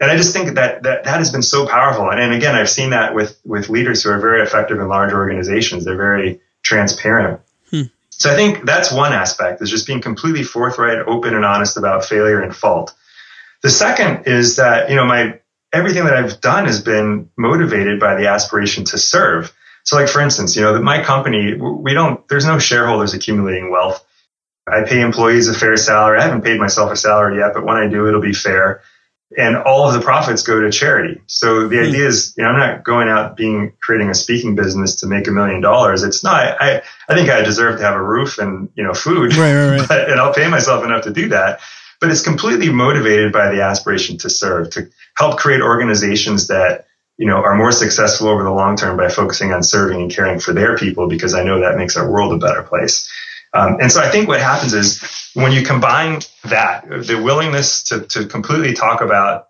[0.00, 2.70] and I just think that that that has been so powerful and, and again I've
[2.70, 7.40] seen that with with leaders who are very effective in large organizations they're very transparent.
[7.70, 7.82] Hmm.
[8.10, 12.04] So I think that's one aspect is just being completely forthright, open and honest about
[12.04, 12.94] failure and fault.
[13.62, 15.40] The second is that, you know, my
[15.72, 19.54] everything that I've done has been motivated by the aspiration to serve.
[19.84, 24.04] So like for instance, you know, my company, we don't there's no shareholders accumulating wealth.
[24.66, 26.18] I pay employees a fair salary.
[26.18, 28.82] I haven't paid myself a salary yet, but when I do, it'll be fair
[29.36, 31.20] and all of the profits go to charity.
[31.26, 34.54] So the mm idea is, you know, I'm not going out being creating a speaking
[34.54, 36.02] business to make a million dollars.
[36.02, 36.60] It's not.
[36.60, 39.78] I I think I deserve to have a roof and you know food, right, right,
[39.78, 39.88] right.
[39.88, 41.60] But, and I'll pay myself enough to do that.
[42.00, 47.26] But it's completely motivated by the aspiration to serve, to help create organizations that you
[47.26, 50.52] know are more successful over the long term by focusing on serving and caring for
[50.52, 53.10] their people, because I know that makes our world a better place.
[53.54, 55.00] Um, and so I think what happens is
[55.34, 59.48] when you combine that, the willingness to, to completely talk about,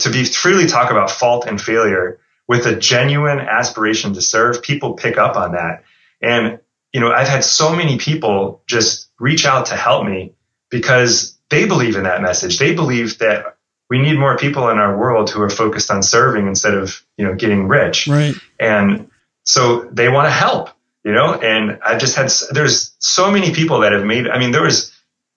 [0.00, 2.18] to be freely talk about fault and failure
[2.48, 5.84] with a genuine aspiration to serve, people pick up on that.
[6.22, 6.60] And,
[6.92, 10.32] you know, I've had so many people just reach out to help me
[10.70, 12.58] because they believe in that message.
[12.58, 13.56] They believe that
[13.90, 17.26] we need more people in our world who are focused on serving instead of, you
[17.26, 18.08] know, getting rich.
[18.08, 18.34] Right.
[18.58, 19.10] And
[19.44, 20.70] so they want to help
[21.06, 24.50] you know, and I just had, there's so many people that have made, I mean,
[24.50, 24.92] there was,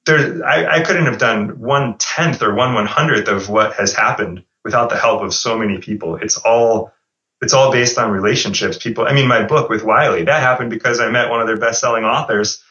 [0.08, 3.93] there, I, I couldn't have done one tenth or one one hundredth of what has
[3.93, 6.15] happened without the help of so many people.
[6.15, 6.91] It's all,
[7.39, 8.79] it's all based on relationships.
[8.79, 11.60] People, I mean, my book with Wiley, that happened because I met one of their
[11.60, 12.63] best selling authors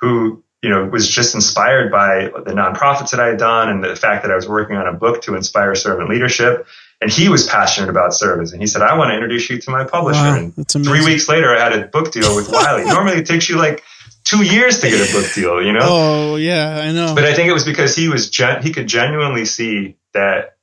[0.00, 3.94] who, you know, was just inspired by the nonprofits that I had done and the
[3.94, 6.66] fact that I was working on a book to inspire servant leadership.
[7.00, 8.52] And he was passionate about service.
[8.52, 10.20] And he said, I want to introduce you to my publisher.
[10.20, 12.84] Wow, and three weeks later, I had a book deal with Wiley.
[12.84, 13.84] Normally, it takes you like
[14.24, 15.80] two years to get a book deal, you know?
[15.82, 17.14] Oh, yeah, I know.
[17.14, 20.56] But I think it was because he was, gen- he could genuinely see that,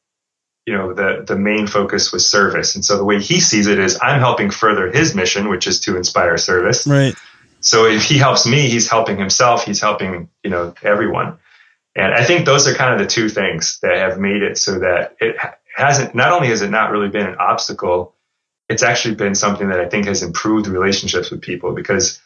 [0.65, 2.75] you know, the, the main focus was service.
[2.75, 5.79] And so the way he sees it is I'm helping further his mission, which is
[5.81, 6.85] to inspire service.
[6.85, 7.15] Right.
[7.61, 9.63] So if he helps me, he's helping himself.
[9.63, 11.37] He's helping, you know, everyone.
[11.95, 14.79] And I think those are kind of the two things that have made it so
[14.79, 15.37] that it
[15.75, 18.15] hasn't, not only has it not really been an obstacle,
[18.69, 22.19] it's actually been something that I think has improved relationships with people because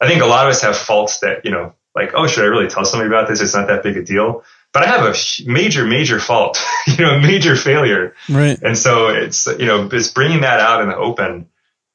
[0.00, 2.48] I think a lot of us have faults that, you know, like, oh, should I
[2.48, 3.40] really tell somebody about this?
[3.40, 4.44] It's not that big a deal.
[4.72, 5.14] But I have a
[5.46, 8.14] major, major fault, you know, a major failure.
[8.28, 8.60] Right.
[8.60, 11.48] And so it's, you know, it's bringing that out in the open.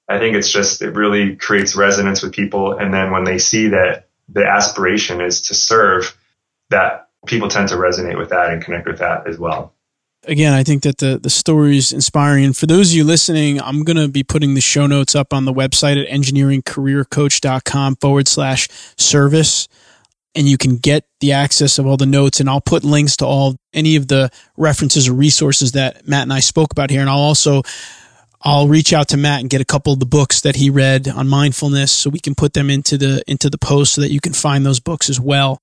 [0.08, 2.74] I think it's just, it really creates resonance with people.
[2.74, 6.18] And then when they see that the aspiration is to serve,
[6.70, 9.73] that people tend to resonate with that and connect with that as well
[10.26, 12.46] again, I think that the the story is inspiring.
[12.46, 15.34] And for those of you listening, I'm going to be putting the show notes up
[15.34, 18.68] on the website at engineeringcareercoach.com forward slash
[18.98, 19.68] service.
[20.36, 23.26] And you can get the access of all the notes, and I'll put links to
[23.26, 27.02] all any of the references or resources that Matt and I spoke about here.
[27.02, 27.62] And I'll also
[28.42, 31.08] I'll reach out to Matt and get a couple of the books that he read
[31.08, 34.20] on mindfulness, so we can put them into the into the post so that you
[34.20, 35.60] can find those books as well.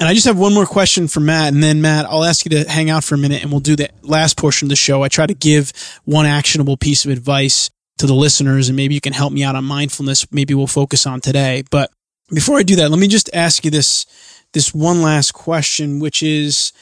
[0.00, 1.52] And I just have one more question for Matt.
[1.52, 3.74] And then, Matt, I'll ask you to hang out for a minute and we'll do
[3.74, 5.02] the last portion of the show.
[5.02, 5.72] I try to give
[6.04, 9.56] one actionable piece of advice to the listeners, and maybe you can help me out
[9.56, 10.30] on mindfulness.
[10.32, 11.64] Maybe we'll focus on today.
[11.68, 11.90] But
[12.32, 14.06] before I do that, let me just ask you this
[14.52, 16.72] this one last question, which is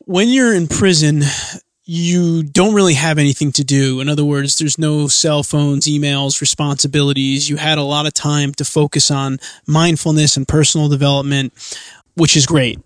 [0.00, 1.22] when you're in prison,
[1.84, 4.00] you don't really have anything to do.
[4.00, 7.48] In other words, there's no cell phones, emails, responsibilities.
[7.48, 11.52] You had a lot of time to focus on mindfulness and personal development
[12.16, 12.80] which is great.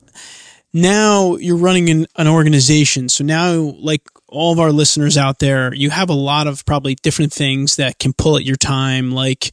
[0.72, 3.08] Now you're running an, an organization.
[3.08, 6.94] So now, like all of our listeners out there, you have a lot of probably
[6.96, 9.52] different things that can pull at your time, like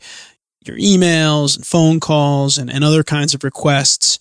[0.65, 4.19] your emails and phone calls and, and other kinds of requests.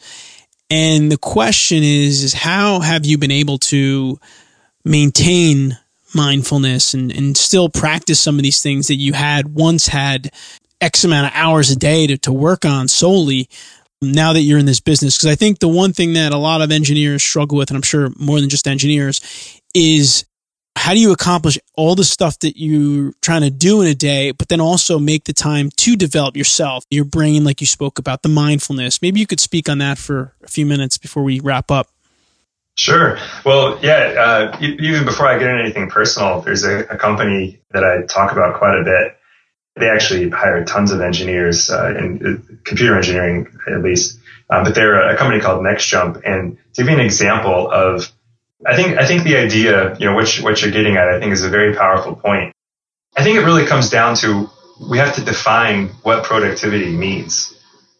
[0.70, 4.18] And the question is, is how have you been able to
[4.84, 5.78] maintain
[6.14, 10.30] mindfulness and, and still practice some of these things that you had once had
[10.80, 13.48] X amount of hours a day to, to work on solely
[14.02, 15.16] now that you're in this business?
[15.16, 17.82] Because I think the one thing that a lot of engineers struggle with, and I'm
[17.82, 19.20] sure more than just engineers,
[19.74, 20.24] is
[20.76, 24.30] how do you accomplish all the stuff that you're trying to do in a day,
[24.30, 28.22] but then also make the time to develop yourself, your brain, like you spoke about,
[28.22, 29.00] the mindfulness?
[29.00, 31.88] Maybe you could speak on that for a few minutes before we wrap up.
[32.76, 33.18] Sure.
[33.44, 37.82] Well, yeah, uh, even before I get into anything personal, there's a, a company that
[37.82, 39.16] I talk about quite a bit
[39.76, 44.18] they actually hired tons of engineers uh, in uh, computer engineering, at least.
[44.48, 46.22] Um, but they're a company called NextJump.
[46.24, 48.10] And to give you an example of,
[48.64, 51.32] I think, I think the idea, you know, what, what you're getting at, I think
[51.32, 52.54] is a very powerful point.
[53.16, 54.48] I think it really comes down to
[54.90, 57.54] we have to define what productivity means,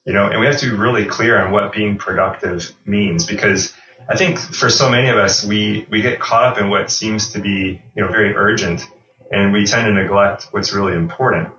[0.04, 3.74] you know, and we have to be really clear on what being productive means because
[4.08, 7.32] I think for so many of us, we, we get caught up in what seems
[7.32, 8.82] to be, you know, very urgent
[9.30, 11.54] and we tend to neglect what's really important.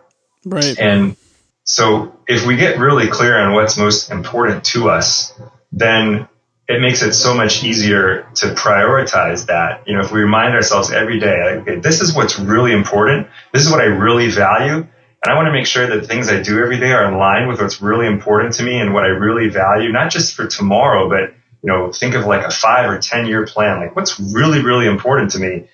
[0.45, 0.77] Right.
[0.79, 1.15] And
[1.63, 5.33] so if we get really clear on what's most important to us,
[5.71, 6.27] then
[6.67, 9.87] it makes it so much easier to prioritize that.
[9.87, 13.27] You know, if we remind ourselves every day, like, okay, this is what's really important.
[13.53, 14.75] This is what I really value.
[14.75, 17.47] And I want to make sure that things I do every day are in line
[17.47, 21.09] with what's really important to me and what I really value, not just for tomorrow,
[21.09, 21.33] but,
[21.63, 23.79] you know, think of like a five or 10 year plan.
[23.79, 25.69] Like what's really, really important to me.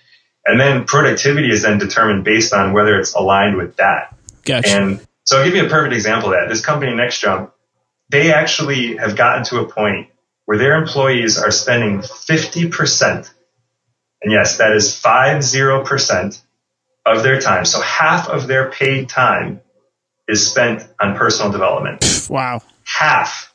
[0.46, 4.13] And then productivity is then determined based on whether it's aligned with that.
[4.44, 4.70] Gotcha.
[4.70, 6.50] And so I'll give you a perfect example of that.
[6.50, 7.52] This company, NextJump,
[8.10, 10.10] they actually have gotten to a point
[10.46, 13.32] where their employees are spending 50%,
[14.22, 16.42] and yes, that is 50%
[17.06, 17.66] of their time.
[17.66, 19.62] So half of their paid time
[20.28, 22.28] is spent on personal development.
[22.30, 22.62] Wow.
[22.86, 23.54] Half.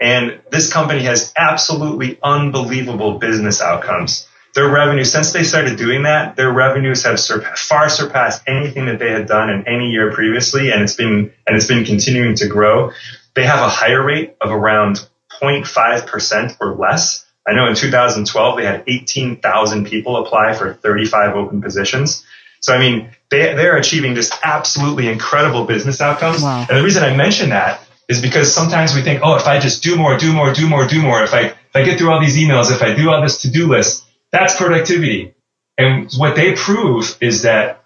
[0.00, 6.36] And this company has absolutely unbelievable business outcomes their revenue since they started doing that
[6.36, 7.18] their revenues have
[7.58, 11.56] far surpassed anything that they had done in any year previously and it's been and
[11.56, 12.92] it's been continuing to grow.
[13.34, 15.06] They have a hire rate of around
[15.40, 17.24] 0.5% or less.
[17.46, 22.24] I know in 2012 they had 18000 people apply for 35 open positions.
[22.60, 26.42] So i mean they, they're achieving just absolutely incredible business outcomes.
[26.42, 26.66] Wow.
[26.68, 29.82] and the reason i mention that is because sometimes we think oh if i just
[29.82, 32.20] do more do more do more do more if i if i get through all
[32.20, 34.01] these emails if i do all this to-do list
[34.32, 35.34] that's productivity.
[35.78, 37.84] And what they prove is that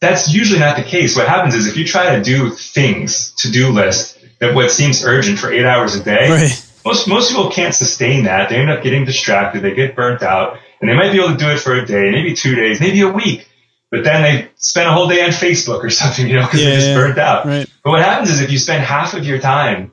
[0.00, 1.16] that's usually not the case.
[1.16, 5.04] What happens is if you try to do things, to do list, that what seems
[5.04, 6.70] urgent for eight hours a day, right.
[6.84, 8.48] most, most people can't sustain that.
[8.48, 9.62] They end up getting distracted.
[9.62, 12.10] They get burnt out and they might be able to do it for a day,
[12.12, 13.48] maybe two days, maybe a week.
[13.90, 16.70] But then they spend a whole day on Facebook or something, you know, because yeah,
[16.70, 17.46] they're just burnt out.
[17.46, 17.68] Right.
[17.82, 19.92] But what happens is if you spend half of your time,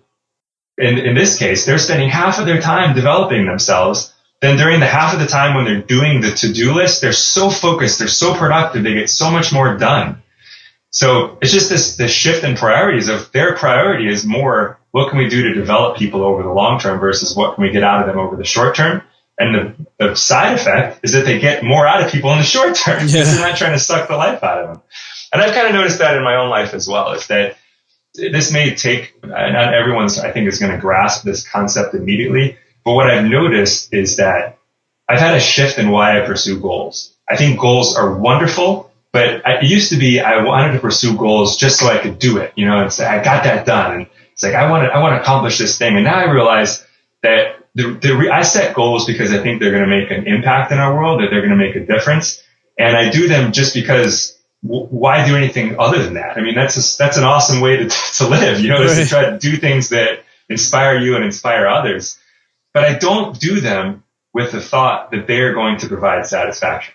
[0.78, 4.14] in, in this case, they're spending half of their time developing themselves
[4.46, 7.50] then during the half of the time when they're doing the to-do list, they're so
[7.50, 10.22] focused, they're so productive, they get so much more done.
[10.92, 15.18] So it's just this, this shift in priorities of their priority is more what can
[15.18, 18.02] we do to develop people over the long term versus what can we get out
[18.02, 19.02] of them over the short term.
[19.38, 22.46] And the, the side effect is that they get more out of people in the
[22.46, 23.06] short term yeah.
[23.08, 24.84] because they're not trying to suck the life out of them.
[25.34, 27.58] And I've kind of noticed that in my own life as well, is that
[28.14, 32.58] this may take, not everyone's, I think, is going to grasp this concept immediately.
[32.86, 34.60] But what I've noticed is that
[35.10, 37.14] I've had a shift in why I pursue goals.
[37.28, 41.58] I think goals are wonderful, but it used to be I wanted to pursue goals
[41.58, 42.54] just so I could do it.
[42.56, 43.96] You know, it's I got that done.
[43.96, 45.96] And it's like I want to I want to accomplish this thing.
[45.96, 46.86] And now I realize
[47.24, 50.72] that the, the I set goals because I think they're going to make an impact
[50.72, 52.42] in our world, that they're going to make a difference,
[52.78, 56.38] and I do them just because why do anything other than that?
[56.38, 58.86] I mean, that's a, that's an awesome way to, to live, you know, right.
[58.86, 62.18] is to try to do things that inspire you and inspire others.
[62.76, 64.04] But I don't do them
[64.34, 66.94] with the thought that they are going to provide satisfaction.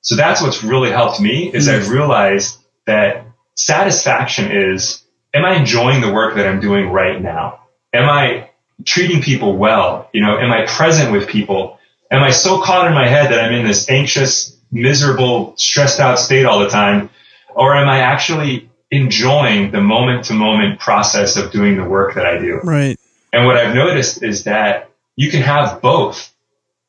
[0.00, 1.82] So that's what's really helped me is mm-hmm.
[1.82, 5.02] I've realized that satisfaction is,
[5.34, 7.66] am I enjoying the work that I'm doing right now?
[7.92, 8.50] Am I
[8.84, 10.08] treating people well?
[10.12, 11.80] You know, am I present with people?
[12.08, 16.20] Am I so caught in my head that I'm in this anxious, miserable, stressed out
[16.20, 17.10] state all the time?
[17.52, 22.26] Or am I actually enjoying the moment to moment process of doing the work that
[22.26, 22.60] I do?
[22.62, 22.96] Right.
[23.32, 26.32] And what I've noticed is that you can have both.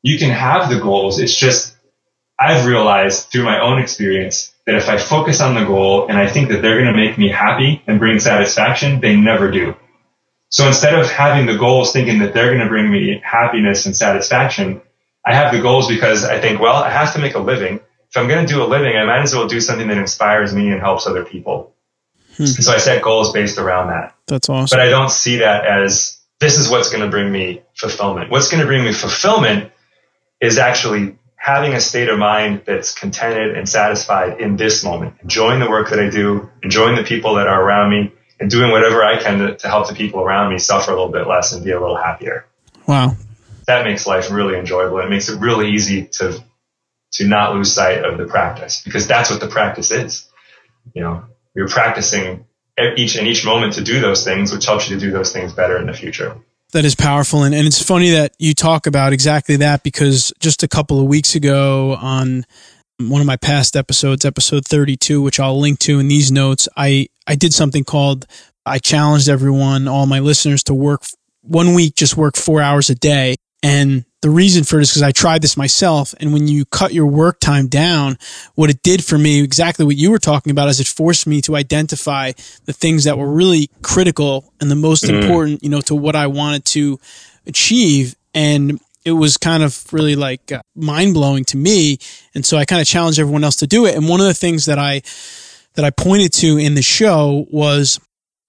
[0.02, 1.18] You can have the goals.
[1.18, 1.74] It's just,
[2.38, 6.28] I've realized through my own experience that if I focus on the goal and I
[6.28, 9.74] think that they're going to make me happy and bring satisfaction, they never do.
[10.50, 13.96] So instead of having the goals thinking that they're going to bring me happiness and
[13.96, 14.80] satisfaction,
[15.24, 17.80] I have the goals because I think, well, I have to make a living.
[18.08, 20.54] If I'm going to do a living, I might as well do something that inspires
[20.54, 21.74] me and helps other people.
[22.36, 22.46] Hmm.
[22.46, 24.14] So I set goals based around that.
[24.26, 24.76] That's awesome.
[24.76, 28.30] But I don't see that as this is what's going to bring me fulfillment.
[28.30, 29.72] What's going to bring me fulfillment
[30.40, 35.60] is actually having a state of mind that's contented and satisfied in this moment, enjoying
[35.60, 39.04] the work that I do, enjoying the people that are around me, and doing whatever
[39.04, 41.64] I can to, to help the people around me suffer a little bit less and
[41.64, 42.46] be a little happier.
[42.86, 43.16] Wow,
[43.66, 44.98] that makes life really enjoyable.
[45.00, 46.42] It makes it really easy to
[47.12, 50.28] to not lose sight of the practice because that's what the practice is.
[50.94, 51.24] You know,
[51.54, 52.46] you're practicing
[52.96, 55.52] each and each moment to do those things, which helps you to do those things
[55.52, 56.36] better in the future.
[56.72, 57.44] That is powerful.
[57.44, 61.06] And, and it's funny that you talk about exactly that because just a couple of
[61.06, 62.44] weeks ago on
[63.00, 67.08] one of my past episodes, episode 32, which I'll link to in these notes, I,
[67.26, 68.26] I did something called
[68.66, 71.02] I challenged everyone, all my listeners to work
[71.42, 73.36] one week, just work four hours a day.
[73.62, 76.14] And the reason for it is because I tried this myself.
[76.18, 78.18] And when you cut your work time down,
[78.54, 81.40] what it did for me, exactly what you were talking about, is it forced me
[81.42, 82.32] to identify
[82.64, 85.20] the things that were really critical and the most mm.
[85.20, 86.98] important, you know, to what I wanted to
[87.46, 88.16] achieve.
[88.34, 91.98] And it was kind of really like uh, mind blowing to me.
[92.34, 93.94] And so I kind of challenged everyone else to do it.
[93.94, 95.02] And one of the things that I,
[95.74, 98.00] that I pointed to in the show was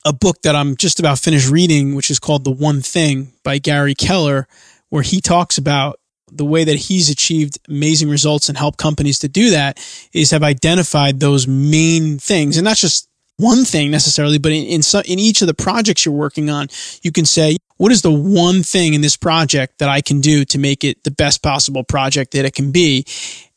[0.05, 3.59] a book that I'm just about finished reading, which is called The One Thing by
[3.59, 4.47] Gary Keller,
[4.89, 5.99] where he talks about
[6.31, 9.77] the way that he's achieved amazing results and helped companies to do that
[10.13, 12.57] is have identified those main things.
[12.57, 16.13] And not just one thing necessarily, but in, in, in each of the projects you're
[16.13, 16.67] working on,
[17.01, 20.43] you can say, what is the one thing in this project that I can do
[20.45, 23.05] to make it the best possible project that it can be?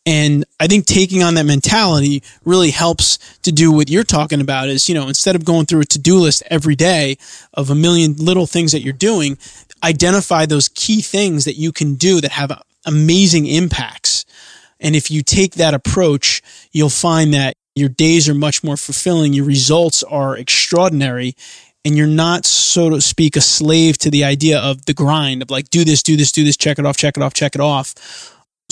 [0.05, 4.69] And I think taking on that mentality really helps to do what you're talking about
[4.69, 7.19] is, you know, instead of going through a to-do list every day
[7.55, 9.39] of a million little things that you're doing,
[9.83, 12.53] identify those key things that you can do that have
[12.85, 14.25] amazing impacts.
[14.81, 19.33] And if you take that approach, you'll find that your days are much more fulfilling.
[19.33, 21.35] Your results are extraordinary
[21.85, 25.51] and you're not, so to speak, a slave to the idea of the grind of
[25.51, 27.61] like, do this, do this, do this, check it off, check it off, check it
[27.61, 27.95] off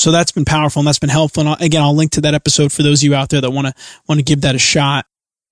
[0.01, 1.47] so that's been powerful and that's been helpful.
[1.47, 3.69] And again, I'll link to that episode for those of you out there that want
[3.69, 3.75] to
[4.09, 5.07] want to give that a shot.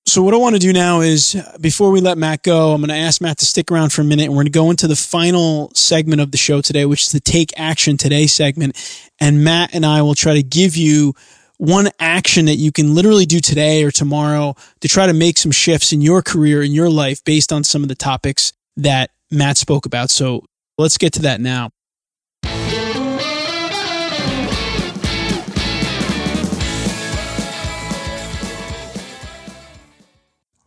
[0.09, 2.89] So what I want to do now is before we let Matt go, I'm going
[2.89, 4.89] to ask Matt to stick around for a minute and we're going to go into
[4.89, 8.75] the final segment of the show today, which is the take action today segment.
[9.21, 11.13] And Matt and I will try to give you
[11.59, 15.53] one action that you can literally do today or tomorrow to try to make some
[15.53, 19.59] shifts in your career, in your life based on some of the topics that Matt
[19.59, 20.09] spoke about.
[20.09, 20.43] So
[20.79, 21.69] let's get to that now.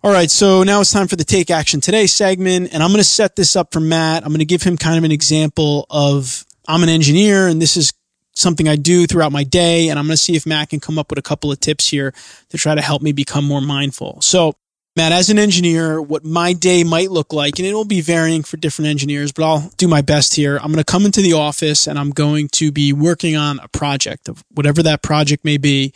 [0.03, 2.97] All right, so now it's time for the Take Action Today segment, and I'm going
[2.97, 4.23] to set this up for Matt.
[4.23, 7.77] I'm going to give him kind of an example of I'm an engineer, and this
[7.77, 7.93] is
[8.33, 10.97] something I do throughout my day, and I'm going to see if Matt can come
[10.97, 12.15] up with a couple of tips here
[12.49, 14.19] to try to help me become more mindful.
[14.21, 14.55] So,
[14.95, 18.41] Matt, as an engineer, what my day might look like, and it will be varying
[18.41, 20.57] for different engineers, but I'll do my best here.
[20.57, 23.67] I'm going to come into the office and I'm going to be working on a
[23.67, 25.93] project of whatever that project may be.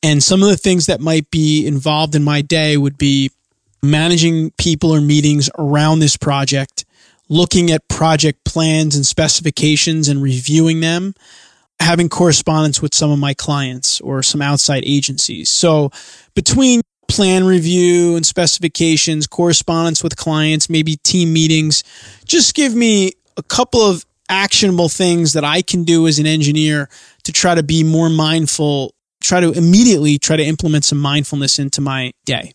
[0.00, 3.32] And some of the things that might be involved in my day would be
[3.82, 6.84] managing people or meetings around this project,
[7.28, 11.14] looking at project plans and specifications and reviewing them,
[11.80, 15.48] having correspondence with some of my clients or some outside agencies.
[15.48, 15.90] So
[16.34, 21.82] between plan review and specifications, correspondence with clients, maybe team meetings.
[22.24, 26.88] Just give me a couple of actionable things that I can do as an engineer
[27.24, 31.80] to try to be more mindful, try to immediately try to implement some mindfulness into
[31.80, 32.52] my day.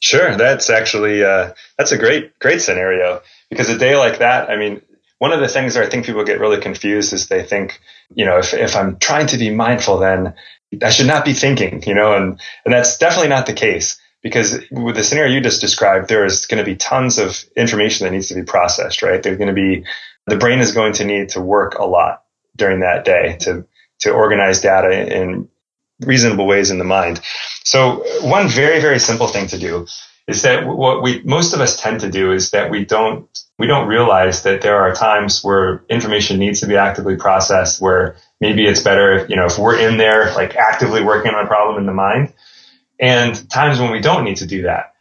[0.00, 3.20] Sure, that's actually uh, that's a great great scenario
[3.50, 4.80] because a day like that, I mean,
[5.18, 7.80] one of the things that I think people get really confused is they think,
[8.14, 10.34] you know, if if I'm trying to be mindful, then
[10.82, 14.60] I should not be thinking, you know, and and that's definitely not the case because
[14.70, 18.12] with the scenario you just described, there is going to be tons of information that
[18.12, 19.22] needs to be processed, right?
[19.22, 19.84] There's going to be
[20.26, 22.22] the brain is going to need to work a lot
[22.56, 23.66] during that day to
[24.00, 25.48] to organize data in
[26.00, 27.20] reasonable ways in the mind.
[27.64, 29.86] So one very very simple thing to do
[30.26, 33.26] is that what we most of us tend to do is that we don't
[33.58, 38.16] we don't realize that there are times where information needs to be actively processed where
[38.40, 41.48] maybe it's better if, you know if we're in there like actively working on a
[41.48, 42.32] problem in the mind.
[43.00, 44.94] And times when we don't need to do that.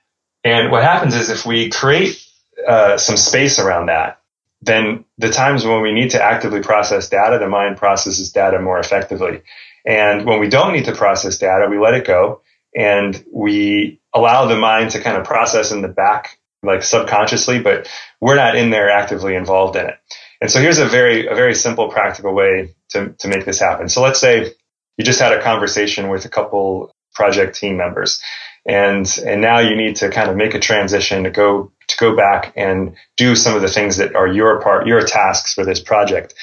[0.44, 2.24] And what happens is if we create
[2.66, 4.22] uh, some space around that
[4.62, 8.80] then the times when we need to actively process data the mind processes data more
[8.80, 9.42] effectively
[9.88, 12.42] and when we don't need to process data we let it go.
[12.76, 17.90] And we allow the mind to kind of process in the back like subconsciously but
[18.20, 19.96] we're not in there actively involved in it.
[20.42, 23.90] And so here's a very a very simple practical way to, to make this happen.
[23.90, 24.54] So let's say
[24.98, 28.22] you just had a conversation with a couple project team members
[28.68, 32.16] and and now you need to kind of make a transition to go to go
[32.16, 35.80] back and do some of the things that are your part your tasks for this
[35.80, 36.34] project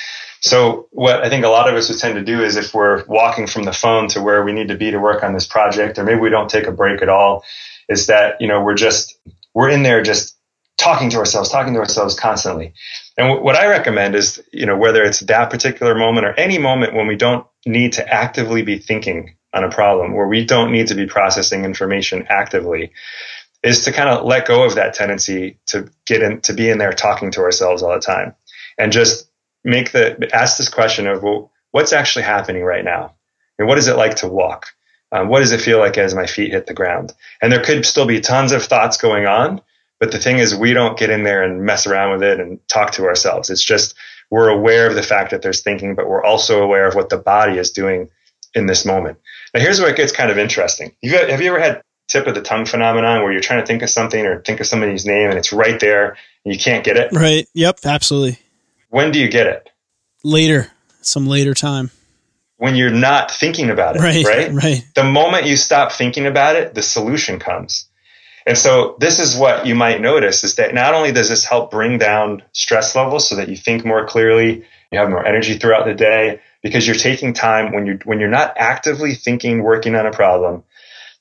[0.45, 3.03] so what I think a lot of us would tend to do is if we're
[3.07, 5.99] walking from the phone to where we need to be to work on this project,
[5.99, 7.45] or maybe we don't take a break at all,
[7.89, 9.19] is that, you know, we're just,
[9.55, 10.37] we're in there just
[10.77, 12.75] talking to ourselves, talking to ourselves constantly.
[13.17, 16.59] And w- what I recommend is, you know, whether it's that particular moment or any
[16.59, 20.73] moment when we don't need to actively be thinking on a problem, where we don't
[20.73, 22.93] need to be processing information actively,
[23.63, 26.77] is to kind of let go of that tendency to get in, to be in
[26.77, 28.35] there talking to ourselves all the time
[28.77, 29.31] and just
[29.65, 33.15] make the ask this question of well, what's actually happening right now,
[33.59, 34.67] and what is it like to walk?
[35.12, 37.12] Um, what does it feel like as my feet hit the ground?
[37.41, 39.61] And there could still be tons of thoughts going on,
[40.01, 42.59] but the thing is, we don't get in there and mess around with it and
[42.69, 43.51] talk to ourselves.
[43.51, 43.95] It's just
[44.31, 47.19] we're aware of the fact that there's thinking, but we're also aware of what the
[47.19, 48.09] body is doing
[48.55, 49.19] in this moment.
[49.53, 50.93] Now, here's where it gets kind of interesting.
[51.09, 53.83] Got, have you ever had tip of the tongue phenomenon where you're trying to think
[53.83, 56.97] of something or think of somebody's name and it's right there and you can't get
[56.97, 57.12] it?
[57.12, 57.49] Right.
[57.55, 57.81] Yep.
[57.85, 58.39] Absolutely.
[58.95, 59.71] When do you get it?
[60.23, 60.71] Later,
[61.03, 61.91] some later time.
[62.59, 64.25] When you're not thinking about it, right?
[64.25, 64.53] Right.
[64.65, 64.85] Right.
[64.95, 67.89] The moment you stop thinking about it, the solution comes.
[68.47, 71.73] And so this is what you might notice is that not only does this help
[71.73, 75.87] bring down stress levels so that you think more clearly, you have more energy throughout
[75.87, 80.07] the day because you're taking time when you when you're not actively thinking working on
[80.07, 80.63] a problem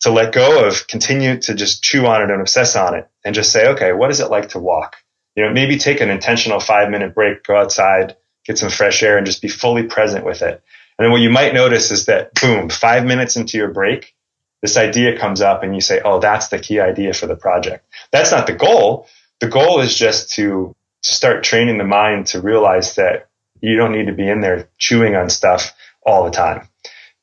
[0.01, 3.33] to let go of continue to just chew on it and obsess on it and
[3.33, 4.97] just say okay what is it like to walk
[5.35, 8.15] you know, maybe take an intentional five minute break, go outside,
[8.45, 10.61] get some fresh air, and just be fully present with it.
[10.97, 14.15] And then what you might notice is that, boom, five minutes into your break,
[14.61, 17.85] this idea comes up and you say, oh, that's the key idea for the project.
[18.11, 19.07] That's not the goal.
[19.39, 23.29] The goal is just to start training the mind to realize that
[23.59, 25.73] you don't need to be in there chewing on stuff
[26.05, 26.67] all the time.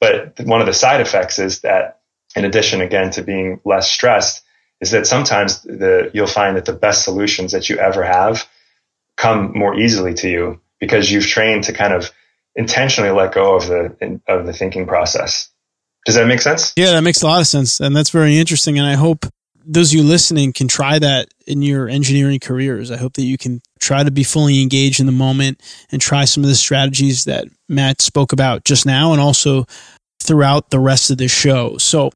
[0.01, 2.01] But one of the side effects is that,
[2.35, 4.43] in addition, again, to being less stressed,
[4.81, 8.49] is that sometimes the you'll find that the best solutions that you ever have
[9.16, 12.11] come more easily to you because you've trained to kind of
[12.55, 15.51] intentionally let go of the of the thinking process.
[16.07, 16.72] Does that make sense?
[16.76, 18.78] Yeah, that makes a lot of sense, and that's very interesting.
[18.78, 19.26] And I hope
[19.64, 22.91] those of you listening can try that in your engineering careers.
[22.91, 25.61] I hope that you can try to be fully engaged in the moment
[25.93, 29.66] and try some of the strategies that Matt spoke about just now, and also
[30.22, 31.76] throughout the rest of the show.
[31.76, 32.11] So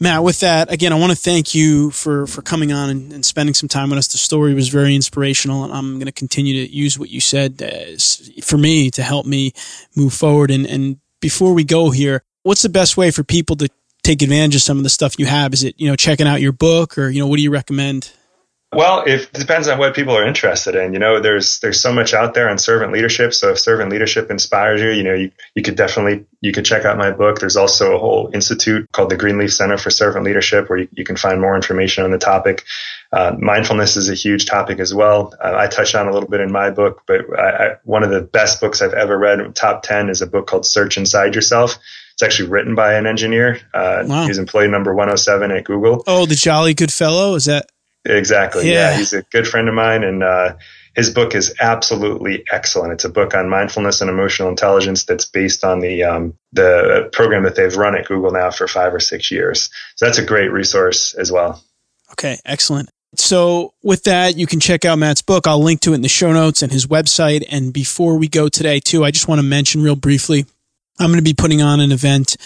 [0.00, 3.24] Matt, with that, again, I want to thank you for, for coming on and, and,
[3.24, 4.08] spending some time with us.
[4.08, 7.62] The story was very inspirational, and I'm going to continue to use what you said
[7.62, 9.52] uh, as, for me to help me
[9.94, 10.50] move forward.
[10.50, 13.68] And, and before we go here, what's the best way for people to
[14.02, 15.52] take advantage of some of the stuff you have?
[15.52, 18.12] Is it, you know, checking out your book or, you know, what do you recommend?
[18.76, 20.92] Well, it depends on what people are interested in.
[20.92, 23.34] You know, there's there's so much out there on servant leadership.
[23.34, 26.84] So if servant leadership inspires you, you know, you, you could definitely you could check
[26.84, 27.40] out my book.
[27.40, 31.04] There's also a whole institute called the Greenleaf Center for Servant Leadership, where you, you
[31.04, 32.64] can find more information on the topic.
[33.12, 35.34] Uh, mindfulness is a huge topic as well.
[35.42, 38.10] Uh, I touched on a little bit in my book, but I, I, one of
[38.10, 41.78] the best books I've ever read, top ten, is a book called Search Inside Yourself.
[42.14, 43.60] It's actually written by an engineer.
[43.74, 44.26] Uh, wow.
[44.26, 46.04] He's employee number 107 at Google.
[46.06, 47.34] Oh, the jolly good fellow.
[47.34, 47.68] Is that
[48.04, 48.70] Exactly.
[48.70, 48.90] Yeah.
[48.90, 48.96] yeah.
[48.96, 50.04] He's a good friend of mine.
[50.04, 50.56] And, uh,
[50.94, 52.92] his book is absolutely excellent.
[52.92, 57.42] It's a book on mindfulness and emotional intelligence that's based on the um, the program
[57.42, 59.70] that they've run at Google now for five or six years.
[59.96, 61.62] So that's a great resource as well.
[62.12, 62.90] Okay, excellent.
[63.16, 65.46] So, with that, you can check out Matt's book.
[65.46, 67.44] I'll link to it in the show notes and his website.
[67.48, 70.46] And before we go today, too, I just want to mention real briefly
[70.98, 72.36] I'm going to be putting on an event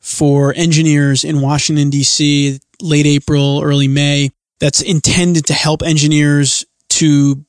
[0.00, 4.30] for engineers in Washington, D.C., late April, early May,
[4.60, 7.44] that's intended to help engineers to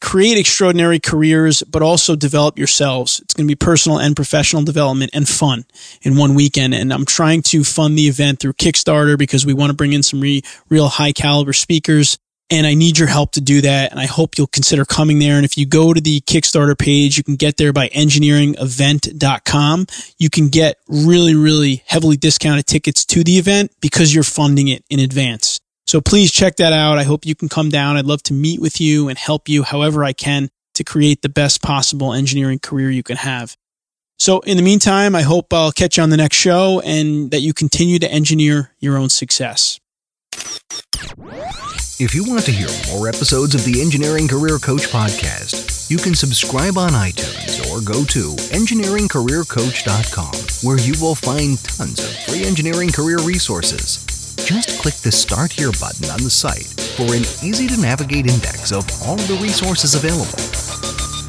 [0.00, 3.20] create extraordinary careers, but also develop yourselves.
[3.20, 5.64] It's going to be personal and professional development and fun
[6.02, 6.74] in one weekend.
[6.74, 10.02] And I'm trying to fund the event through Kickstarter because we want to bring in
[10.02, 12.18] some re- real high caliber speakers.
[12.50, 13.90] And I need your help to do that.
[13.90, 15.36] And I hope you'll consider coming there.
[15.36, 19.86] And if you go to the Kickstarter page, you can get there by engineeringevent.com.
[20.16, 24.82] You can get really, really heavily discounted tickets to the event because you're funding it
[24.88, 25.57] in advance.
[25.88, 26.98] So please check that out.
[26.98, 27.96] I hope you can come down.
[27.96, 31.30] I'd love to meet with you and help you however I can to create the
[31.30, 33.56] best possible engineering career you can have.
[34.18, 37.40] So in the meantime, I hope I'll catch you on the next show and that
[37.40, 39.80] you continue to engineer your own success.
[42.00, 46.14] If you want to hear more episodes of the Engineering Career Coach podcast, you can
[46.14, 52.90] subscribe on iTunes or go to engineeringcareercoach.com where you will find tons of free engineering
[52.90, 54.04] career resources
[54.48, 58.72] just click the Start Here button on the site for an easy to navigate index
[58.72, 60.40] of all of the resources available.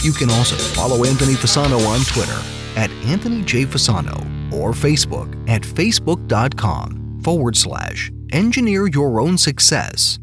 [0.01, 2.41] You can also follow Anthony Fasano on Twitter
[2.77, 3.65] at Anthony J.
[3.65, 4.15] Fasano
[4.53, 10.17] or Facebook at facebook.com forward slash engineer your own success.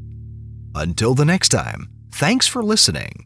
[0.74, 3.25] Until the next time, thanks for listening.